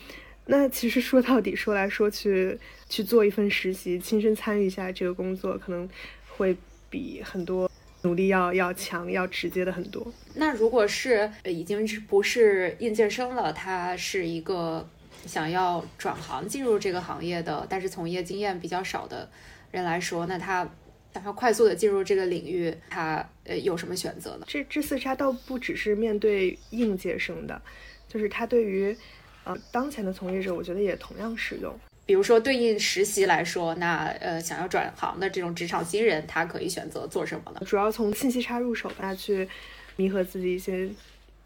[0.47, 5.88] 那其实说到底，说来说去，去做一份实习，亲身参与一下这个工作，可能
[6.36, 6.57] 会
[6.90, 7.70] 比很多
[8.03, 10.12] 努力要要强，要直接的很多。
[10.34, 14.86] 那如果是已经不是应届生了，他是一个
[15.26, 19.30] 想要转行进入这个行业的，但是从业经验比较少的
[19.70, 20.68] 人来说，那他
[21.14, 24.45] 想要快速的进入这个领域，他呃有什么选择呢？
[24.49, 27.62] 这这四他倒不只是面对应届生的，
[28.09, 28.97] 就是他对于。
[29.45, 31.74] 呃，当前的从业者，我觉得也同样适用。
[32.05, 37.62] 比如说，对应实习来说，那呃，想要转行的这种职场新人，他可以选择做什么呢？
[37.64, 39.49] 主要从信息差入手吧，去
[39.97, 40.90] 弥合自己一些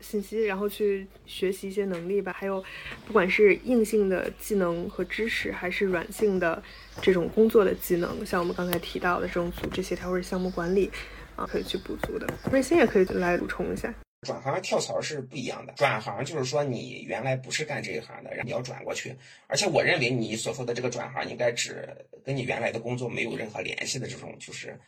[0.01, 2.35] 信息，然后去学习一些能力吧。
[2.37, 2.65] 还有，
[3.07, 6.63] 不管是硬性的技能和知识，还是软性的
[7.03, 10.91] 这种工作的技能，像我们刚才提到的这种组织协调或者项目管理，
[11.37, 12.27] 啊，可以去补足的。
[12.51, 13.95] 瑞鑫也可以来补充一下。
[14.27, 19.15] 转行跳槽是不一样的，转行就是说你原来不是干这一行的，然后你要转过去。
[19.47, 21.89] 而且我认为你所说的这个转行应该指
[22.25, 24.79] 跟你原来的工作没有任何联系的这种，就是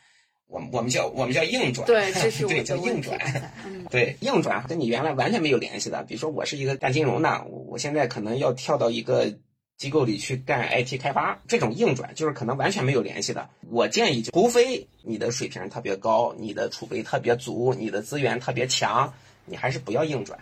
[0.49, 3.19] 我们我们叫我们叫硬转，对，这是 对叫硬转，
[3.91, 6.03] 对硬转跟你原来完全没有联系的。
[6.03, 9.39] 比如说我是一个干金融的，我现在可能要跳到一个。
[9.79, 13.49] 机构里去干 IT 开发，这种硬转就是可能完全没有联系的。
[13.71, 19.15] 我建议就，除非你的水平特别高，你的储备特别足，你的资源特别强，
[19.49, 20.39] 你还是不要硬转。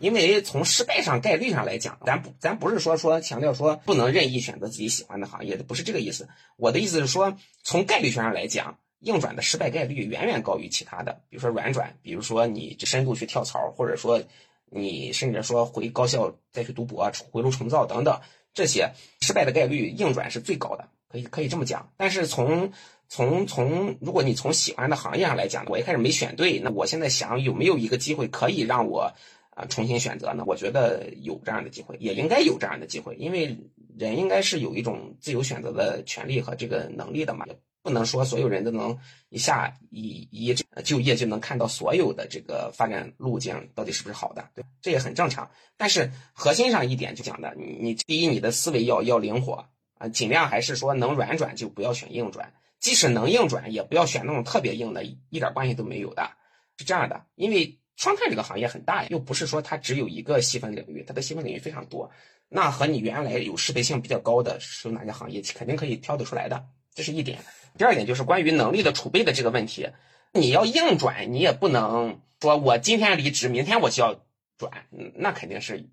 [0.00, 6.28] 因为从失败上概率上来讲，咱不咱不是说说强调说不能任意选择自己喜欢的行业，不是这个意思。
[6.56, 14.20] 我的意思是说，从概率学上来讲，硬转的失败概率远远高于其他的，比如说软转，比如说你深度去跳槽，或者说
[14.68, 18.20] 你甚至说回高校再去读博、回炉重造等等。
[18.52, 21.92] 这些失败的概率硬转是最高的，可以可以这么讲。
[21.96, 22.72] 但是从
[23.08, 29.12] 从从如果你从喜欢的行业上来讲，我一开始没选对，那我现在想有没有一个机会可以让我
[29.50, 30.44] 啊重新选择呢？
[30.46, 33.56] 我觉得有这样的机会，也应该有这样的机会，因为
[33.96, 37.44] 人应该是有一种自由选择的权利和这个能力的嘛。
[37.82, 38.98] 不能说所有人都能
[39.28, 45.50] 一下一一就业就能看到所有的这个发展路径到底是不是好的，对，这也很正常。
[45.76, 49.66] 但是核心上一点就讲的，你你第一，你的思维要要灵活
[49.98, 52.54] 啊，尽量还是说能软转就不要选硬转，
[52.84, 56.32] 即使能硬转，也不要选那种特别硬的，一点关系都没有的，
[56.76, 57.24] 是这样的。
[57.34, 62.10] 因为双碳这个行业很大呀，又不是说它只有一个细分领域，它的细分领域非常多。
[62.50, 66.62] 那和你原来有适配性比较高的是哪些行业，肯定可以挑得出来的，
[66.94, 67.38] 这是一点。
[67.78, 69.88] 第二点就是关于能力的储备的这个问题，
[70.34, 74.14] 你要硬转，你也不能说我今天离职，明天我就要
[74.58, 74.70] 转，
[75.14, 75.88] 那肯定是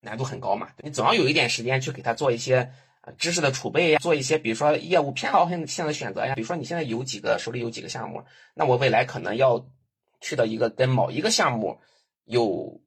[0.00, 0.70] 难度很高嘛。
[0.78, 2.72] 你总要有一点时间去给他做一些
[3.18, 6.34] 知识的储备呀，做一些比如说业务偏好性性的选择呀。
[6.34, 8.24] 比如说你现在有几个手里有几个项目，
[8.54, 9.66] 那我未来可能要
[10.20, 11.80] 去到一个跟某一个项目
[12.24, 12.80] 有。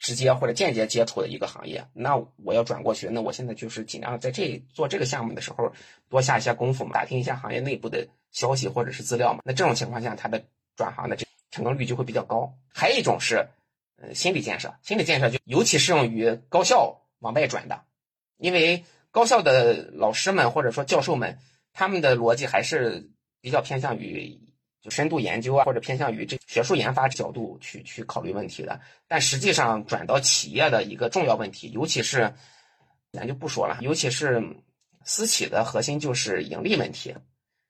[0.00, 5.70] 直接或者间接接触的一个行业，那我要转过去，那我现在就是尽量在这做这个项目的时候
[6.08, 9.42] 多下一些功夫嘛，打听一下行业内部的消息或者是资料嘛。
[9.44, 10.42] 那这种情况下，它的
[10.74, 12.52] 转行的这成功率就会比较高。
[12.74, 13.46] 还有一种是，
[13.98, 17.84] 呃，心理建设，心理建设就尤其适用于高校往外转的，
[18.38, 18.84] 因为
[19.16, 21.38] 高校的老师们或者说教授们，
[21.72, 23.08] 他们的逻辑还是
[23.40, 24.38] 比较偏向于
[24.82, 24.90] 就。
[24.90, 32.30] 深度研究啊，或者偏向于这学术研发角度去去考虑问题的，但实际上转到企业的一个重要问题，尤其是
[33.10, 34.40] 咱就不说了，尤其是
[35.02, 37.14] 私企的核心就是盈利问题，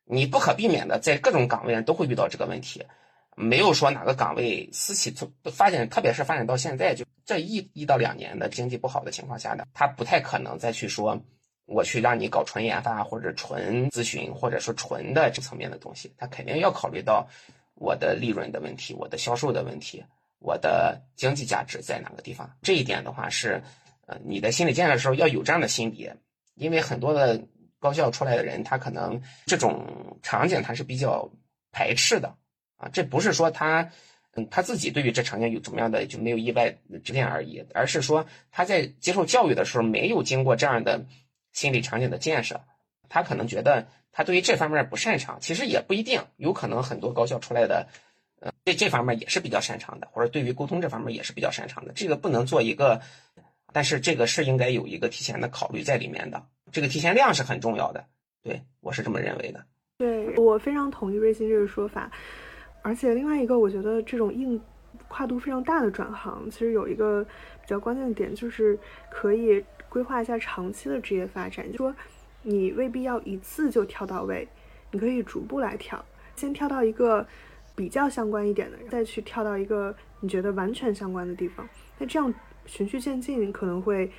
[0.04, 2.84] 你不可避免的在各种岗位上都会遇到这个问题，
[3.36, 11.18] 没有说哪个岗位私企从发展，特别是发展到现在就这一一到两年的经济不好的情况下的，他不太可能再去说。
[11.66, 17.28] 我去让你搞纯研发或者纯咨询，或者说纯的这层面的东西，他肯定要考虑到
[17.74, 20.04] 我的利润的问题，我的销售的问题，
[20.38, 22.48] 我的经济价值在哪个地方。
[22.62, 23.60] 这一点的话是，
[24.06, 26.08] 呃，你的心理建设的时候要有这样的心理，
[26.54, 27.42] 因为很多的
[27.80, 29.84] 高校出来的人，他可能这种
[30.22, 31.28] 场景他是比较
[31.72, 32.32] 排斥的
[32.76, 32.88] 啊。
[32.92, 33.90] 这不是说他，
[34.34, 36.70] 嗯，他自己对于这场景有怎么样的就没有意外
[37.02, 41.04] 之见而已，而是说他在接受教育的时候没有经过这样的。
[41.56, 42.60] 心理场景的建设，
[43.08, 47.88] 他可能觉得他对于这方面不擅长，其实也不一定，有可能很多高校出来的，
[48.40, 51.94] 呃，对这方面也是比较擅长的，或者对于沟通这方面也是比较擅长的。
[51.94, 53.00] 这个不能做一个，
[53.72, 58.04] 但是这个是应该有一个提前的考虑在里面的，这个提前量是很重要的。
[58.42, 59.64] 对我是这么认为的。
[59.96, 62.10] 对我非常同意瑞鑫这个说法，
[62.82, 64.60] 而且另外一个，我觉得这种硬
[65.08, 67.26] 跨度非常大的转行，其实有一个
[67.66, 68.78] 比较关键的点，就是
[69.10, 69.64] 可以。
[69.88, 71.94] 规划一下长期的职业发展，就说
[72.42, 74.46] 你未必要一次就跳到位，
[74.90, 76.04] 你可以逐步来跳，
[76.34, 77.26] 先跳到一个
[77.74, 81.66] 比较相关一点的，再去跳到一个你觉得完全相关的地方。
[81.98, 82.34] 那这样
[82.66, 84.10] 循序渐进可能会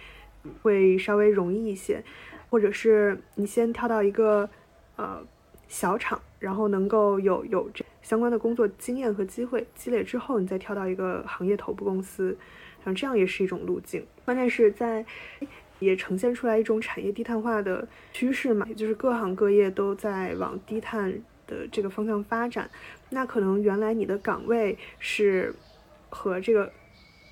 [0.63, 2.03] 会稍微容易一些，
[2.49, 4.49] 或者是你先跳到一个
[4.95, 5.21] 呃
[5.67, 12.35] 小厂，然后能够有有这相关的工作经验和机会积累之后，你再跳到一个行业头部公司。
[12.93, 15.05] 这样也是一种路径，关键是在
[15.79, 22.69] 也呈现出来一种产业低碳化的趋势嘛，也就是各行各业都在往低碳的这个方向发展。
[23.09, 25.53] 那可能原来你的岗位是
[26.09, 26.71] 和这个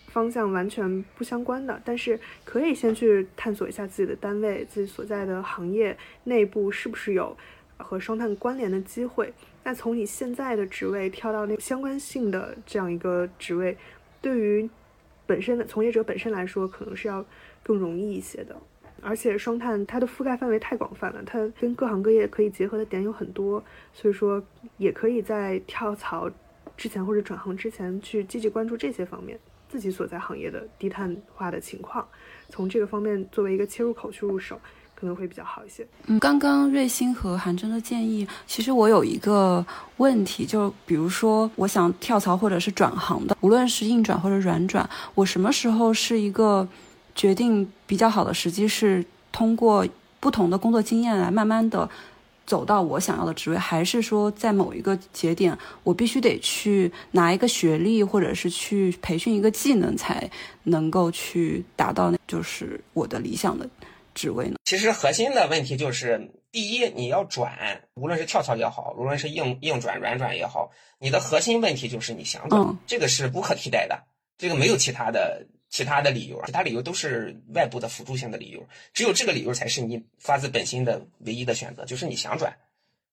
[0.08, 7.36] 方向完全不相关的，但是可以先去探索一下自己的单位、自己所在的行业内部是不是有
[7.78, 9.34] 和双碳关联的机会。
[9.64, 13.76] 那从你现在的职位跳到那相关性的这样一个职位，
[14.22, 14.70] 对于
[15.28, 17.26] 本身的从业者本身来说，可能是要
[17.64, 18.56] 更容易一些的，
[19.02, 23.64] 而且双碳它的覆盖范围太广泛了，它跟各行各业可以结合的点有很多，
[23.94, 24.44] 所以说
[24.78, 26.30] 也可以在跳槽
[26.78, 32.08] 之前或者转行之前去积极关注这些方面，自己所在行业的低碳化的情况，
[32.50, 34.60] 从这个方面作为一个切入口去入手。
[35.06, 35.86] 可能会比较好一些。
[36.08, 39.64] 嗯，刚刚瑞星和韩真的建议，其实我有一个
[39.98, 46.68] 问题，就比如说我想跳槽或者是转行的，无论是硬转或者软转，我什么时候是一个
[47.14, 48.68] 决定比较好的时机？
[48.68, 49.86] 是通过
[50.20, 51.88] 不同的工作经验来慢慢的
[52.48, 60.28] 走到我想要的职位，还是说在某一个节点，我必须得去拿一个学历，或者是去培训一个技能，才
[60.64, 63.70] 能够去达到那就是我的理想的？
[64.16, 64.56] 职位呢？
[64.64, 74.02] 其实核心的问题就是，第一，你要转，无论是跳槽也好，无论是硬硬转、软转也好，你的核心问题就是你想转，这个是不可替代的，
[74.38, 82.58] 这个没有其他的其他的理由，其他理由都是外部的辅助性的理由，只有这个理由才是你发自本心的唯一的选择，就是你想转，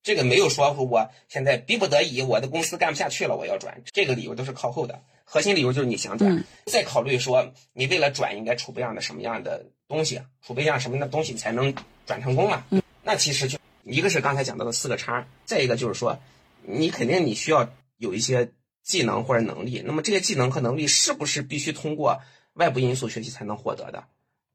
[0.03, 5.03] 这个没有说我现在逼不得已，我的公司干不下去了，我要转，这个理由都是靠后的。
[5.25, 11.75] 核心理由就是你想转，再考虑说你为了转应该储备样的什么样的东西，储备量什么样的东西才能
[12.07, 12.65] 转成功嘛？
[13.03, 16.19] 那其实就一个是刚才讲到的四个叉，再一个就是说
[16.63, 17.69] 你肯定你需要
[17.99, 18.51] 有一些
[18.83, 22.21] 技能或者能力，那么这些技能和能力是不是必须通过
[22.55, 24.05] 外部因素学习才能获得的？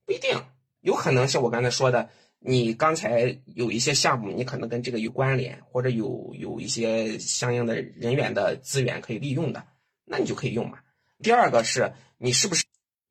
[0.05, 0.43] 不一定，
[0.81, 2.09] 有可能是我刚才说的。
[2.39, 9.65] 你刚才有一些项目，你可能跟这个有关联，或者有有一些相应的人员的资源可以利用的，
[10.05, 10.77] 那你就可以用嘛。
[11.23, 12.63] 第二个是你是不是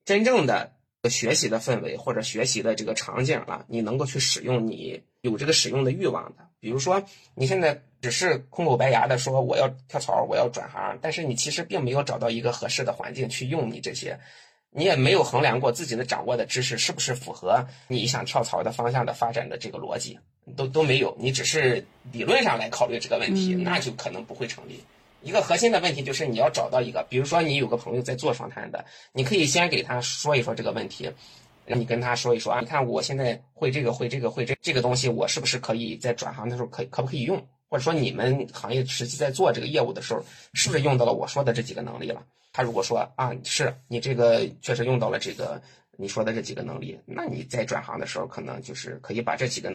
[0.05, 0.76] 真正的
[1.09, 6.47] 学习的氛围或者学习的这个场景了，你能够去使用，你有这个使用的欲望的。
[6.61, 7.03] 比如说
[7.35, 14.19] 你现在只是空口白牙的说我要跳槽，我要转行，但是你其实并没有找到一个合适的环境去用你这些。
[14.71, 20.19] 你也没有衡量过自己的掌握的知识是不是符合你想跳槽的方向的发展的这个逻辑，
[20.55, 21.17] 都都没有。
[21.19, 21.83] 你只是
[22.13, 24.85] 理论上来考虑这个问题，那就可能不会成立。
[25.27, 31.11] 一个核心的问题就是你要找到一个，比如说你有个朋友在做双碳的，你可以先给他说一说这个问题，
[31.65, 37.45] 让你跟他说一说啊，你看我现在会这个会这个会这这个东西，我是不是可以在转行的时候可可不可以用？
[37.69, 42.25] 或者说你们行业实际在做这个业务的时候，是不是用到了我说的这几个能力了？
[42.53, 45.61] 他如果说啊，是你这个确实用到了这个
[45.97, 49.75] 你说的这几个能力，那你在转行的时候，可能就是可以把这几个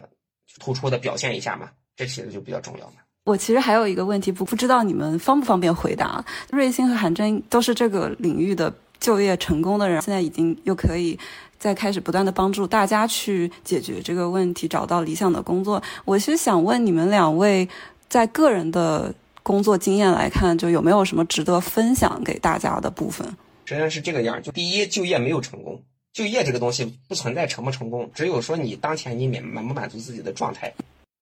[0.58, 3.01] 突出的表现一下嘛，这其实就比较重要嘛。
[3.24, 6.24] 我其实还有一个问题，不不知道你们方不方便回答。
[6.50, 11.18] 瑞星和韩真都是这个领域的就业成功的人，现在已经又可以
[11.58, 15.82] 再开始不断的帮助大家去解决这个问题，找到理想的工作。
[16.04, 17.68] 我其实想问你们两位，
[18.08, 19.14] 在个人的。
[19.44, 23.26] 工作经验来看，就有没有什么值得分享给大家的部分？
[23.64, 30.72] 实际上是这个样，就第一，就业没有成功，就业这个东西不存在成不成功，只有说你当前你满满不满足自己的状态。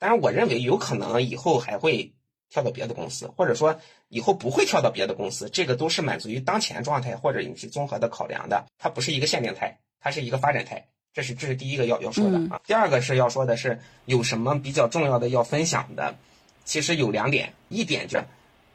[0.01, 2.15] 当然，我认为有可能以后还会
[2.49, 3.79] 跳到别的公司，或者说
[4.09, 10.89] 以后不会跳到别的公司，这个都是满足于当前状态或者你是综合的考量的，它不是一个限定态，它是一个发展态。
[11.13, 12.61] 这是这是第一个要要说的啊。
[12.65, 16.17] 第二个是要说的是有什么比较重要的要分享的。
[16.65, 18.25] 其实有两点，一点就是，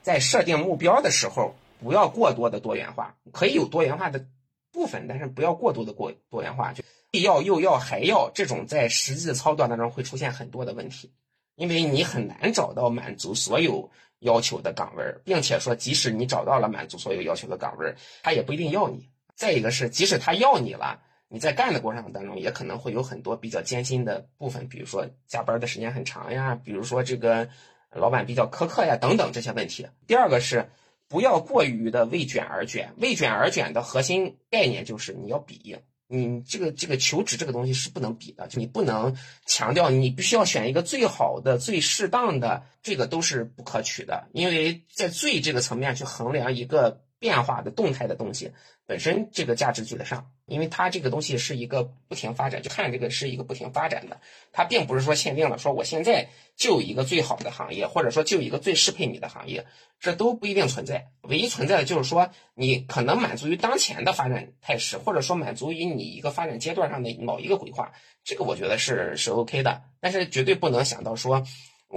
[0.04, 4.26] 在设定目标的时候，不要过多的多元化，可以有多元化的
[4.72, 6.84] 部分，但是不要过多的过多元化，就
[7.16, 11.13] 既要又要还要，这种在实际操作当中会出现很多的问题，
[11.55, 13.89] 因为你很难找到满足所有
[14.20, 19.09] 要求的岗位，并且说，即使你找到了满足所有要求的岗位，他也不一定要你。
[19.34, 20.99] 再一个是，即使他要你了，
[21.30, 27.47] 你在干的过程当中，也可能会有很多比较艰辛的部分，比如说加班的时间很长呀，比如说这个。
[27.91, 29.88] 老板比较苛刻呀，等等这些问题。
[30.05, 30.70] 第二个是
[31.07, 35.78] 不要过于的为卷而卷，为卷而卷的核心概念就是你要比，
[36.08, 48.52] 你这个这个求职这个东西是不能比的，就你不能强调你必须要选一个最好的、最适当的，这个都是不可取的，因为在最这个层面去衡量一个变化的动态的东西。
[48.86, 54.22] 本身这个价值就得上，因为它这个东西是一个不停发展，就看这个是一个不停发展的，
[54.52, 59.66] 它并不是说限定了说我现在就有一个最好的行业，或者说就一个最适配你的行业，
[60.00, 61.08] 这都不一定存在。
[61.22, 67.92] 唯一存在的就是说你可能满足于当前的发展态势，或者说满足于你一个发展阶段上的某一个规划，
[68.24, 71.44] 这个我觉得是是 OK 的，但是绝对不能想到说。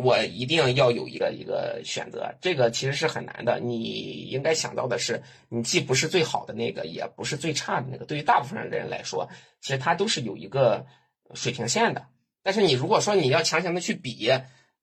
[0.00, 3.58] 我一定要有一个一个选择，这个其实是很难的。
[3.58, 8.04] 你应该想到的是，你既不是最好的那个，也不是最差的那个。
[8.04, 9.28] 对于大部分人来说，
[9.60, 10.86] 其实它都是有一个
[11.34, 12.06] 水平线的。
[12.44, 14.30] 但是你如果说你要强行的去比，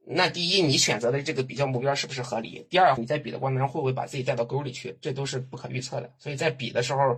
[0.05, 2.67] 那第一，你选择的这个比较目标是不是合理？
[2.69, 4.97] 第二，你在比的过程中会不会把自己带到沟里去？
[4.99, 6.11] 这都是不可预测的。
[6.19, 7.17] 所以在比的时候，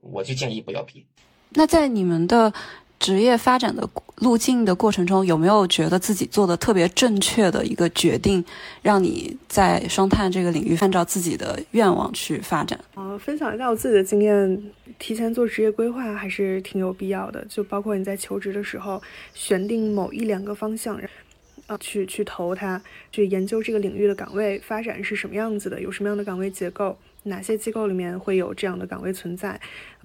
[0.00, 1.06] 我就建议不要比。
[1.50, 2.52] 那在你们的。
[2.98, 8.42] 职业发展的路径的过程中，有没有觉得自己做的特别正确的一个决定，
[8.82, 12.78] 让你在双碳这个领域按照自己的愿望去发展？
[12.94, 14.62] 呃，分享一下我自己的经验，
[14.98, 17.44] 提前做职业规划还是挺有必要的。
[17.48, 19.00] 就包括你在求职的时候，
[19.34, 20.98] 选定某一两个方向，
[21.66, 22.80] 呃，去去投它，
[23.12, 26.96] 去研究这个领域的岗位发展是什么样子的，有什么样的岗位结构，
[27.26, 29.60] 哪些机构里面会有这样的岗位存在。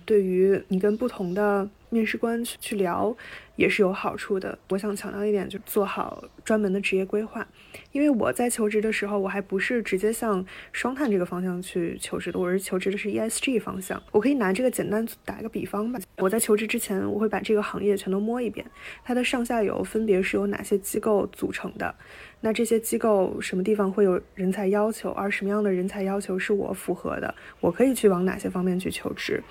[0.05, 3.15] 对于你跟不同的面试官去去聊，
[3.55, 4.57] 也是有好处的。
[4.69, 7.47] 我想强调一点，就做好专门的职业规划。
[7.91, 14.01] 因为我在求职的时候，我还不是直接向双碳这个方向去求职的，我是求职的是 ESG 方向。
[14.11, 15.99] 我可以拿这个简单打一个比方吧。
[16.17, 18.65] 我在求职之前，我会把这个行业全都摸一遍，
[19.03, 21.93] 它的上下游分别是由哪些机构组成的。
[22.43, 29.43] 那这些机构什么地方会有人才要求，而什么样的人才要求是我符合的，我可以去往哪些方面去求职？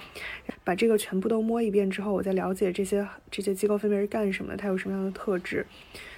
[0.65, 5.65] 把这个全部都摸一遍之后，我再了解这些这些机构分别是干什么，的，它有什么样的特质。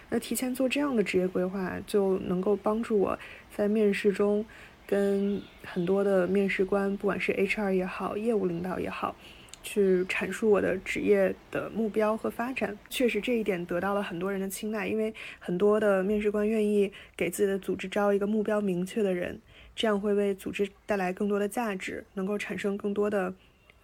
[0.08, 3.18] 那提前做这样的职业规划，就能够帮助我
[3.54, 4.44] 在面试中
[4.86, 9.14] 跟很多的面试官，不管是 HR 也好，业务领导也好。
[9.62, 19.40] 去阐述我的职业的目标和发展，确实这一点得到了很多人的青睐，因为很多的面试官愿意给自己的组织招一个目标明确的人，
[19.74, 23.32] 这样会为组织带来更多的价值，能够产生更多的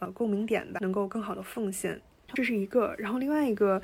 [0.00, 2.00] 呃共鸣点吧，能够更好的奉献，
[2.34, 2.94] 这是一个。
[2.98, 3.80] 然后另外一个，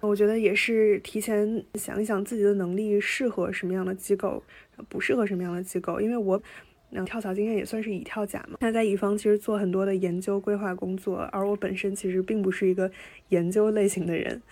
[0.00, 4.42] 我觉得也是提前想一想自己的能力适合什么样的机构，
[4.88, 6.42] 不适合什么样的机构，因为我。
[6.94, 8.58] 那跳槽经验也算是乙跳甲嘛。
[8.60, 12.90] 那在乙方其实做很多的研究规划工作，而我本身其实并不是一个
[13.30, 14.42] 研究类型的人，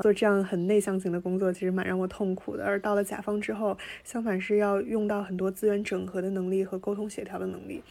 [0.00, 2.64] 做这样很内向型的工作其实蛮让我痛苦的。
[2.64, 7.82] 而到了甲方之后，相反是要用到很多资源整合的能力和沟通协调的能力。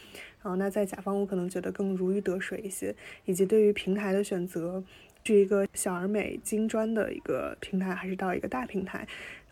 [0.42, 2.94] 然后那在甲方我可能觉得更如鱼得水一些，
[3.26, 4.82] 以及对于平台的选择，
[5.24, 9.06] 是一个小而美精专的一个平台，还是到一个大平台，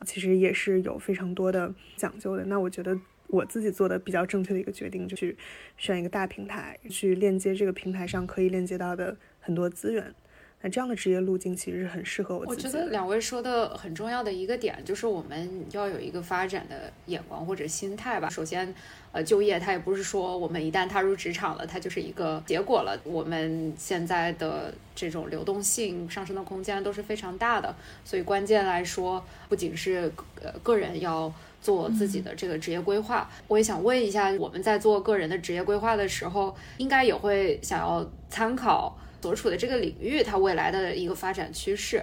[0.06, 2.44] 其实也是有非常多的讲究的。
[2.46, 2.98] 那我觉得。
[3.28, 5.36] 我自己做的比较正确的一个决定，就是
[5.76, 10.14] 选一个大平台，去链接这个平台上可以链接到的很多资源。
[10.62, 12.66] 那这样的职业路径其实是很适合我自己。
[12.66, 18.28] 我觉得两位说的很重要的一个点，就是我们要有一个发展的眼光或者心态吧。
[18.28, 18.74] 首先，
[19.12, 22.98] 呃，就业它也不是说我们一旦踏入职场了，它就是一个结果了。
[23.04, 30.10] 我们现在的这种流动性、上升的空间都是非常大的，所以关键来说，不仅是
[30.42, 31.32] 呃个人要。
[31.62, 38.96] 做自己的这个职业规划，我也想问一下，我们在做个人的职业规划的时候，应该也会想要参考
[39.26, 42.00] 所处的这个领域它未来的一个发展趋势。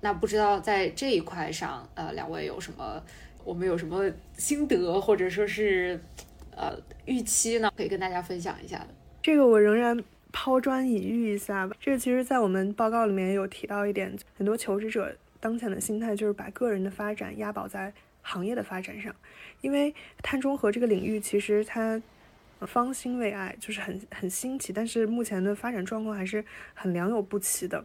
[0.00, 3.02] 那不知道在这一块上，呃，两位有什么，
[3.44, 6.00] 我们有什么心得或者说是
[6.56, 7.70] 呃预期呢？
[7.76, 8.86] 可以跟大家分享一下。
[9.20, 10.02] 这个我仍然
[10.32, 11.76] 抛砖引玉一下吧。
[11.78, 17.92] 这个其实在我们报告里面也有提到一点，很多求职者当前的心态就是把个人的发展押宝在。
[18.24, 19.12] 行业的发展上，
[19.62, 19.92] 因为
[20.22, 22.00] 碳中和这个领域其实它
[22.66, 26.44] 方兴未艾，就是很很新奇，但是目前的发展状况还是
[26.74, 27.84] 很良莠不齐的。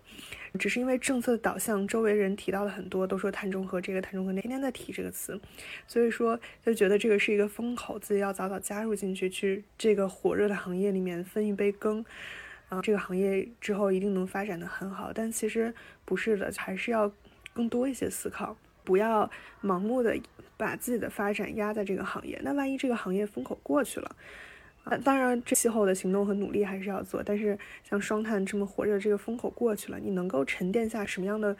[0.59, 5.39] 只是因为政策的导向，周围人提到了很多，都说碳中和这个碳中和，天天在提这个词，
[5.87, 12.03] 所以说就觉得这个是一个风口，自己要早早加入进去，去这个火热的行业里面分一杯羹，
[12.69, 15.11] 啊，这个行业之后一定能发展的很好。
[15.13, 15.73] 但其实
[16.05, 17.11] 不是的，还是要
[17.53, 18.57] 更多一些思考。
[18.83, 19.29] 不要
[19.61, 20.17] 盲目的
[20.55, 24.15] 把自己的发展压在这个行业，那万一这个行业风口过去了，
[24.89, 27.21] 啊，当然这气候的行动和努力还是要做。
[27.23, 27.57] 但是
[27.87, 31.55] 像双碳这么火热，这个风口过去了，你能够沉淀下什么样的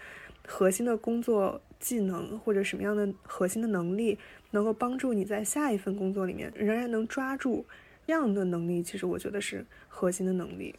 [0.46, 4.18] 核心的工作技能，或者什么样的核心的能力，
[4.52, 7.66] 能够帮助你在下一份工作里面仍然能抓住
[8.06, 8.82] 这样的能力？
[8.82, 10.76] 其实我觉得是核心的能力。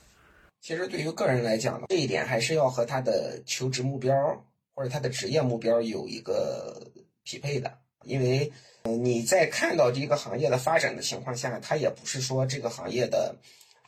[0.61, 4.15] 其实对于个人来讲呢，这一点还是要和他的求职目标。
[4.75, 6.81] 或者他的职业目标有一个
[7.25, 7.79] 匹配的，
[8.09, 8.51] 因为，
[8.83, 13.37] 嗯，你在看到这个行业的发展的情况下，它也不是说这个行业的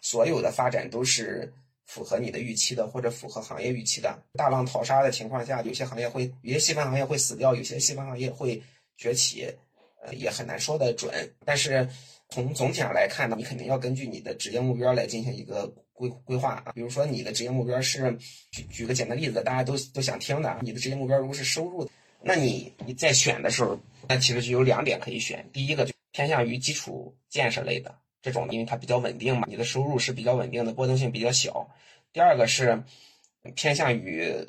[0.02, 1.52] 所有的发展都是
[1.86, 4.16] 符合你的预期的，或者符合行业预期的。
[4.34, 8.62] 大浪淘沙的情况下，有些行业会，有些细分行业会死掉，有些细分行业会
[8.96, 9.50] 崛起，
[10.04, 11.12] 呃，也很难说的准。
[11.44, 11.88] 但是
[12.28, 15.72] 从总体上来看呢，你肯定要根据你的职业目标来进行一个。
[16.00, 18.16] 规规划啊，比如说你的职业目标是，
[18.50, 21.86] 举举个简单例子，大家都都想听的，你的职业目标如果是收入，
[22.22, 25.48] 那你你在选的时候，那其实就有两点可以选。
[25.52, 31.70] 第一个就偏向于基础建设类的这种，因为它比较稳定嘛，你的收入是比较稳定的，波动性比较小。
[32.12, 32.82] 第二个是
[33.54, 34.46] 偏向于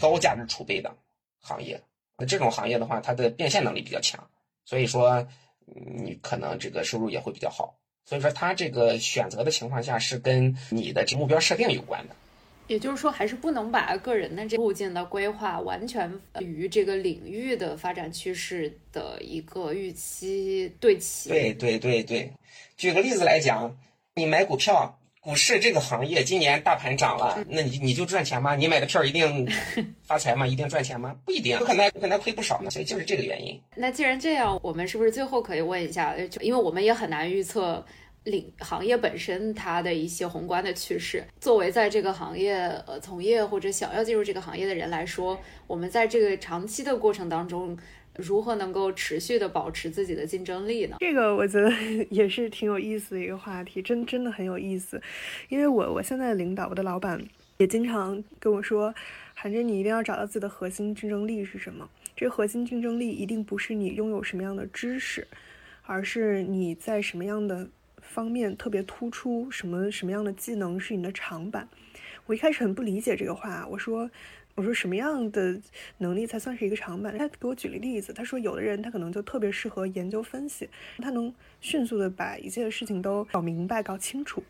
[0.00, 0.96] 高价值储备的
[1.40, 1.80] 行业，
[2.16, 4.28] 那这种行业的话，它的变现能力比较强，
[4.64, 5.28] 所以说
[5.64, 7.78] 你可能这个收入也会比较好。
[8.04, 12.16] 所以说，他这个选择的情况下是跟你的目标设定有关的。
[12.72, 16.10] 也就是说，还是不能把个人的这路径的规划完全
[16.40, 21.28] 与这个领域的发展趋势的一个预期对齐。
[21.28, 22.32] 对对对对，
[22.78, 23.76] 举个例子来讲，
[24.14, 24.98] 你买股票。
[25.24, 28.56] 股市这个行业今年大盘涨了，那你你就赚钱吗？
[28.56, 29.48] 你买的票一定
[30.02, 30.44] 发财吗？
[30.44, 31.16] 一定赚钱吗？
[31.24, 32.68] 不一定，有可能可能亏不少呢。
[32.70, 33.56] 所以就是这个原因。
[33.76, 36.16] 那既然这样，我们是不是最后可以问一下？
[36.28, 37.86] 就因为我们也很难预测
[38.24, 41.24] 领行业本身它的一些宏观的趋势。
[41.40, 42.54] 作为在这个行业
[42.86, 47.78] 呃从业或者想要进入这个行业的人来说，我们在这个长期的过程当中。
[48.18, 50.98] 如何能够持续的保持自己的竞争力呢？
[51.00, 51.72] 这个我觉得
[52.10, 55.00] 也是挺有意思的一个话题，真真的很有意思。
[55.48, 57.18] 因为我我现在的领导，我的老板
[57.56, 58.94] 也经常跟我说，
[59.32, 61.88] 韩真，你一定要找到自己的核心竞争力是什么。
[62.14, 65.26] 这核心竞争力一定不是你拥有什么样的知识，
[65.84, 67.66] 而是你在什么样的
[68.12, 71.66] 方面特别突出，什么什么样的技能是你的长板。
[72.26, 74.10] 我一开始很不理解这个话，我说。
[74.54, 75.58] 我说什么样的
[75.96, 77.16] 能力才算是一个长板？
[77.16, 81.32] 他给我举了例子，他说有的人他可能就特别适合研究分析，他能
[81.62, 84.44] 迅速的把一切事情都搞明白、搞清楚。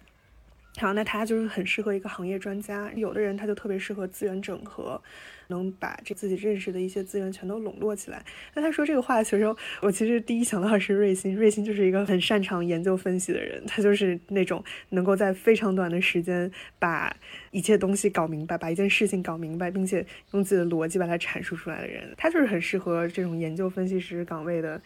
[0.78, 2.90] 好，那他就是很适合一个行业专家。
[2.94, 5.00] 有的人他就特别适合资源整合，
[5.48, 8.24] 能把这自己认识的一些资源全都笼络起来。
[8.54, 11.36] 那他说这个话的时候，我其实第一想到的是瑞鑫。
[11.36, 17.14] 瑞鑫就是一个很擅长研究分析的人，他就是那种能够在非常短的时间把
[17.50, 22.14] 一切东西搞明白，把一件事情搞明白，并且用自己的逻辑把它阐述出来的人。
[22.16, 24.80] 他就是很适合这种研究分析师岗位的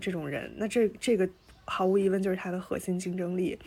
[0.00, 0.52] 这种人。
[0.56, 1.28] 那这这个
[1.64, 3.58] 毫无疑问就是他的核心竞争力。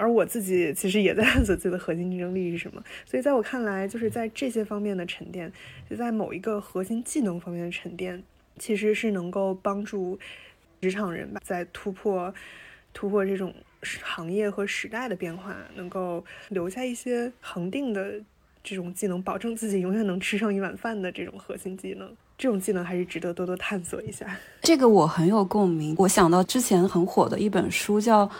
[0.00, 5.52] 而我自己其实也在探 索自己的核心竞争力是什么，所以在我看来，就是在这些方面的沉淀，
[5.90, 8.22] 就在某一个核心技能方面的沉淀，
[8.58, 10.18] 其实是能够帮助
[10.80, 12.32] 职场人吧，在突破
[12.94, 13.54] 突破这种
[14.02, 18.14] 行业和时代的变化，能够留下一些恒定的
[18.64, 22.10] 这种技能，保证自己永远能吃上一碗饭的这种核心技能。
[22.38, 24.26] 这种技能还是值得多多探索一下。
[24.62, 28.30] 这个我很有共鸣，我想到之前很火的一本书叫。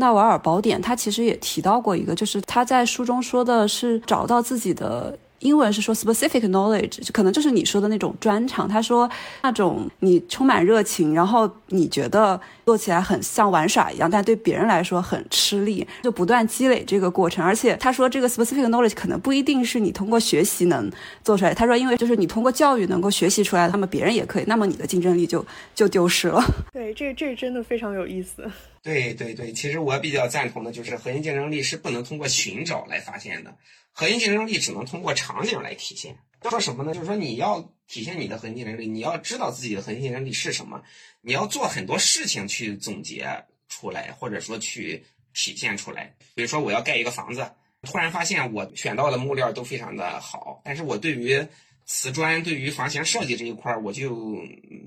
[0.00, 5.16] 纳瓦尔宝典，他其实也提到过一个，就是他在书中说的是找到自己的。
[5.40, 8.68] 英文是说 specific knowledge，可能就是你说的那种专长。
[8.68, 9.08] 他说
[9.40, 17.42] 那种你充满热情，然后你觉得做起来很像玩耍一样，但对别人来说很吃力，就不断积累这个过程。
[17.42, 20.92] 而且他说这个 specific knowledge 可能不一定是你通过学习能
[21.24, 21.54] 做出来。
[21.54, 25.42] 他说因为就是你通过教育能够学习出来，那么别人也可以，那么你的竞争力就
[25.74, 26.44] 就丢失了。
[26.70, 28.44] 对，这这真的非常有意思。
[28.82, 33.56] 对对对，其实我比较赞同的就是核心竞争力是不能通过寻找来发现的。
[33.92, 36.16] 核心竞争力只能通过场景来体现。
[36.48, 36.94] 说什么呢？
[36.94, 40.82] 就是说你要体现你的核心竞争力，你要知道自己的核心竞争力是什么，
[41.20, 45.04] 你要做很多事情去总结出来，或者说去
[45.34, 46.14] 体现出来。
[46.34, 47.46] 比如说我要盖一个房子，
[47.82, 51.46] 突然发现我选到的木料都非常的好，但是我对于
[51.92, 54.14] 瓷砖、对于房型设计这一块我就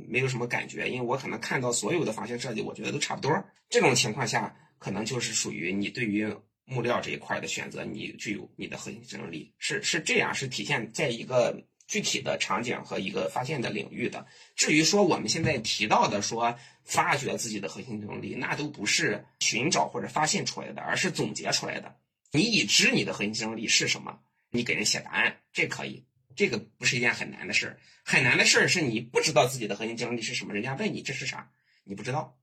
[0.07, 3.29] 没有什么感觉，因为我可能看到所有的房型设计，我觉得都差不多。
[3.69, 6.33] 这种情况下，可能就是属于你对于。
[6.65, 14.25] 木料这一块的选择，你具有你的核心竞争力，是是这样，是体现在一个具体的场景和一个发现的领域的。
[14.55, 21.97] 至于说我们现在提到的说发掘自己的核心竞争力，那都不是寻找或者发现出来的，而是总结出来的。
[22.31, 24.17] 你已知你的核心竞争力是什么，
[24.49, 27.79] 你给人写答案，这可以，这个不是一件很难的事儿。
[28.03, 31.51] 很难的事儿是你不知道自己的核心竞争力是什么，人家问你这是啥，
[31.83, 32.37] 你不知道，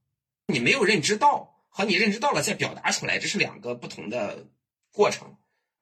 [0.47, 1.57] 你没有认知到。
[1.73, 4.45] 和你认知到了再表达出来，这是两个不同的
[4.91, 5.37] 过程。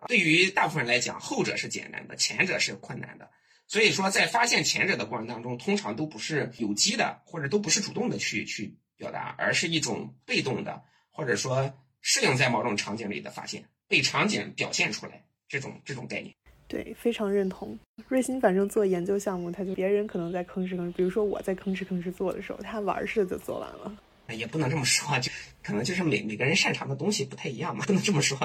[0.07, 3.31] 对于大部分人来讲，后者是简单的，前者是困难的。
[3.65, 16.35] 所以说，在发现前者的过程当中，通常都不是有机的，或者都不是主动的去去表达，而是一种被动的，或者说适应在某种场景里的发现，被场景表现出来这种这种概念。
[16.69, 17.77] 对，非常认同。
[18.07, 23.97] 瑞鑫反正做研究项目，他就别人可能在吭哧吭哧，比如说我在吭哧吭哧做的时候，他玩似的就做完了。
[24.29, 25.31] 也不能这么说，就
[25.63, 28.37] 可能就是每每个人擅长的东西不太一样嘛，不能这么说。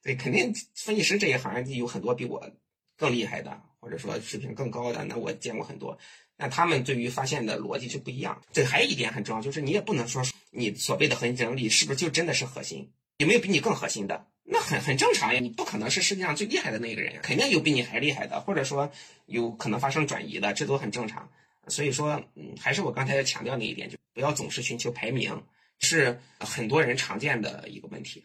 [0.00, 2.48] 对，肯定分析师这一行有很多比我
[2.96, 5.98] 更厉害的，或者说水平更高的，那我见过很多。
[6.36, 8.40] 那他们对于发现的逻辑就不一样。
[8.52, 10.22] 这还有一点很重要，就是你也不能说
[10.52, 12.88] 你所谓的核心竞争力是不是就真的是核心？
[13.18, 14.24] 有没有比你更核心的？
[14.44, 18.90] 那很很正常呀，你不可能是世界上最厉害的那个人，肯定有比你还厉害的，或者说
[19.26, 21.28] 有可能发生转移的，这都很正常。
[21.68, 25.40] 所以说，嗯，还是我刚才要强调那一点，就不要总是寻求排名，
[25.78, 28.24] 是很多人常见的一个问题。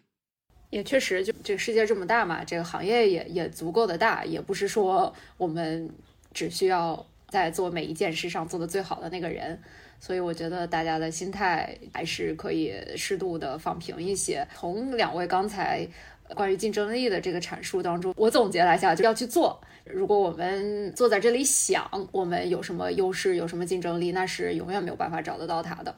[0.72, 5.90] 也确实，就这个世界这么大嘛，这个行业也也足够的大，也不是说我们
[6.34, 9.62] 只需要在做每一件事上做的最好的那个人。
[10.00, 14.48] 所以我觉得大家的心态还是可以适度的放平一些。
[14.56, 15.88] 从两位刚才
[16.36, 19.60] 关于竞争力的这个阐述当中，我总结了一下，就要去做。
[19.86, 25.96] 如果我们坐在这里想我们有什么优势、有什么竞争力，那是永远没有办法找得到它的。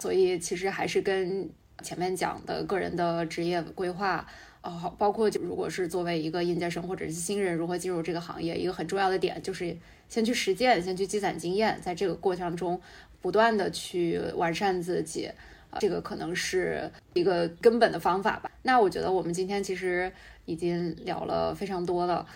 [0.00, 1.48] 所以其实还是跟
[1.82, 4.26] 前面讲的个人的职业规划，
[4.62, 9.76] 哦，包括就如果是作为一个应届生或者是新人如何进入这个行业，一个很重要的点就是
[10.08, 12.80] 先去实践，先去积攒经验，在这个过程中
[13.20, 15.30] 不断的去完善自己，
[15.78, 18.50] 这个可能是一个根本的方法吧。
[18.62, 20.12] 那我觉得我们今天其实
[20.44, 22.26] 已经聊了非常多了。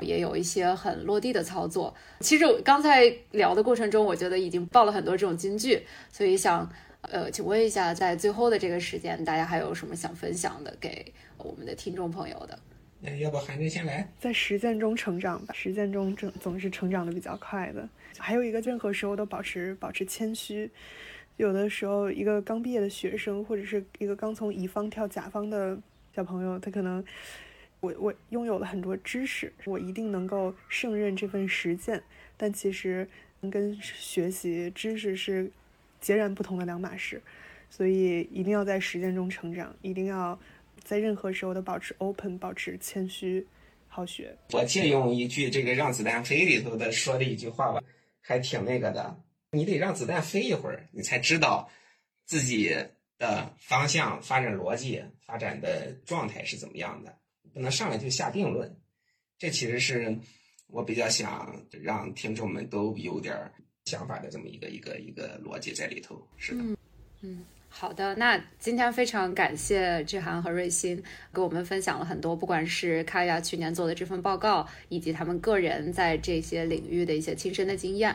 [0.00, 1.92] 也有一些很落地的操作。
[2.20, 6.70] 其实刚才聊的过程中，我觉得已经爆了很多这种金句，所以想
[7.00, 12.56] 呃，请问一下，在最后的这个时间，大家还有什么想分享的给我们的听众朋友的？
[13.00, 14.08] 那要不韩真先来？
[14.20, 17.86] 在实践中成长吧，实践中总总是成长的比较快的。
[18.18, 20.70] 还有一个，任何时候都保持保持谦虚。
[21.36, 25.78] 有的时候，一个刚毕业的学生，或者是一个刚从乙方跳甲方的
[26.14, 27.04] 小朋友，他可能。
[27.82, 32.00] 我我拥有了很多知识，我一定能够胜任这份实践。
[32.36, 33.08] 但其实
[33.50, 35.50] 跟学习知识是
[36.00, 37.20] 截然不同的两码事，
[37.68, 40.38] 所以一定要在实践中成长，一定要
[40.84, 43.44] 在任何时候都保持 open，保持谦虚，
[43.88, 44.32] 好学。
[44.52, 47.82] 我借用一句这个《让子弹飞》里头的说的一句话吧，
[48.22, 49.22] 还挺那个的。
[49.50, 51.68] 你得让子弹飞一会儿，你才知道
[52.24, 52.74] 自己
[53.18, 57.18] 的方向、发展逻辑、发展的状态是怎么样的，
[57.52, 58.74] 不能上来就下定论。
[59.38, 60.18] 这其实是。
[60.68, 63.36] 我比较想让听众们都有点
[63.84, 66.64] 想法的这么一个一个一个逻辑在里头，是的。
[67.20, 67.44] 嗯，
[67.74, 68.14] 好的。
[68.16, 71.02] 那今天非常感谢志涵和瑞鑫
[71.32, 78.14] 给我们分享了很多，不管是卡亚去年做的这份报告，以及他们个人在这些领域的一些亲身的经验。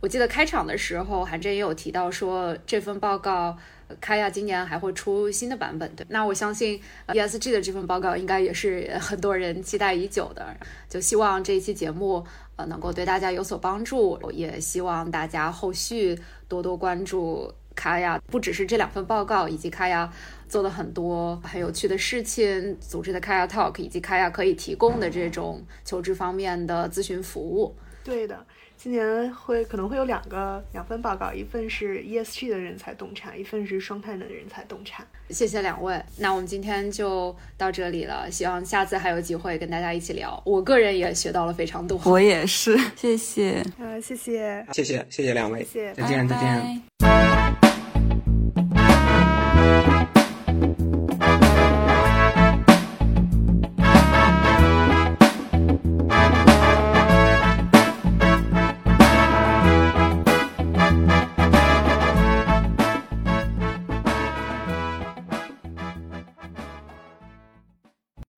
[0.00, 3.56] 我记得开场的时候，韩真也有提到说这份报告。
[4.00, 10.56] 开亚今年还会出新的版本，对，那我相信 ESG 的这份报告应该也是很多人期待已久的，
[10.88, 12.24] 就希望这一期节目
[12.56, 16.18] 呃能够对大家有所帮助，也希望大家后续
[16.48, 20.12] 多多关注卡亚，不只是这两份报告，以及卡亚
[20.48, 27.74] 做了很多很有趣的事情，组织的卡亚 Talk，以及卡亚可以提供的这种求职方面的咨询服务。
[28.04, 28.44] 对的。
[28.74, 35.06] 今年会可能会有两个两份报告，一份是 ESG 的人才洞察，一份是双碳的人才洞察。
[35.30, 40.42] 谢谢两位，那我们今天就到这里了，希望下次还有机会跟大家一起聊。
[40.44, 47.41] 我个人也学到了非常多，我也是，谢谢，啊，谢谢，谢谢，谢谢两位，谢谢，再见，再见。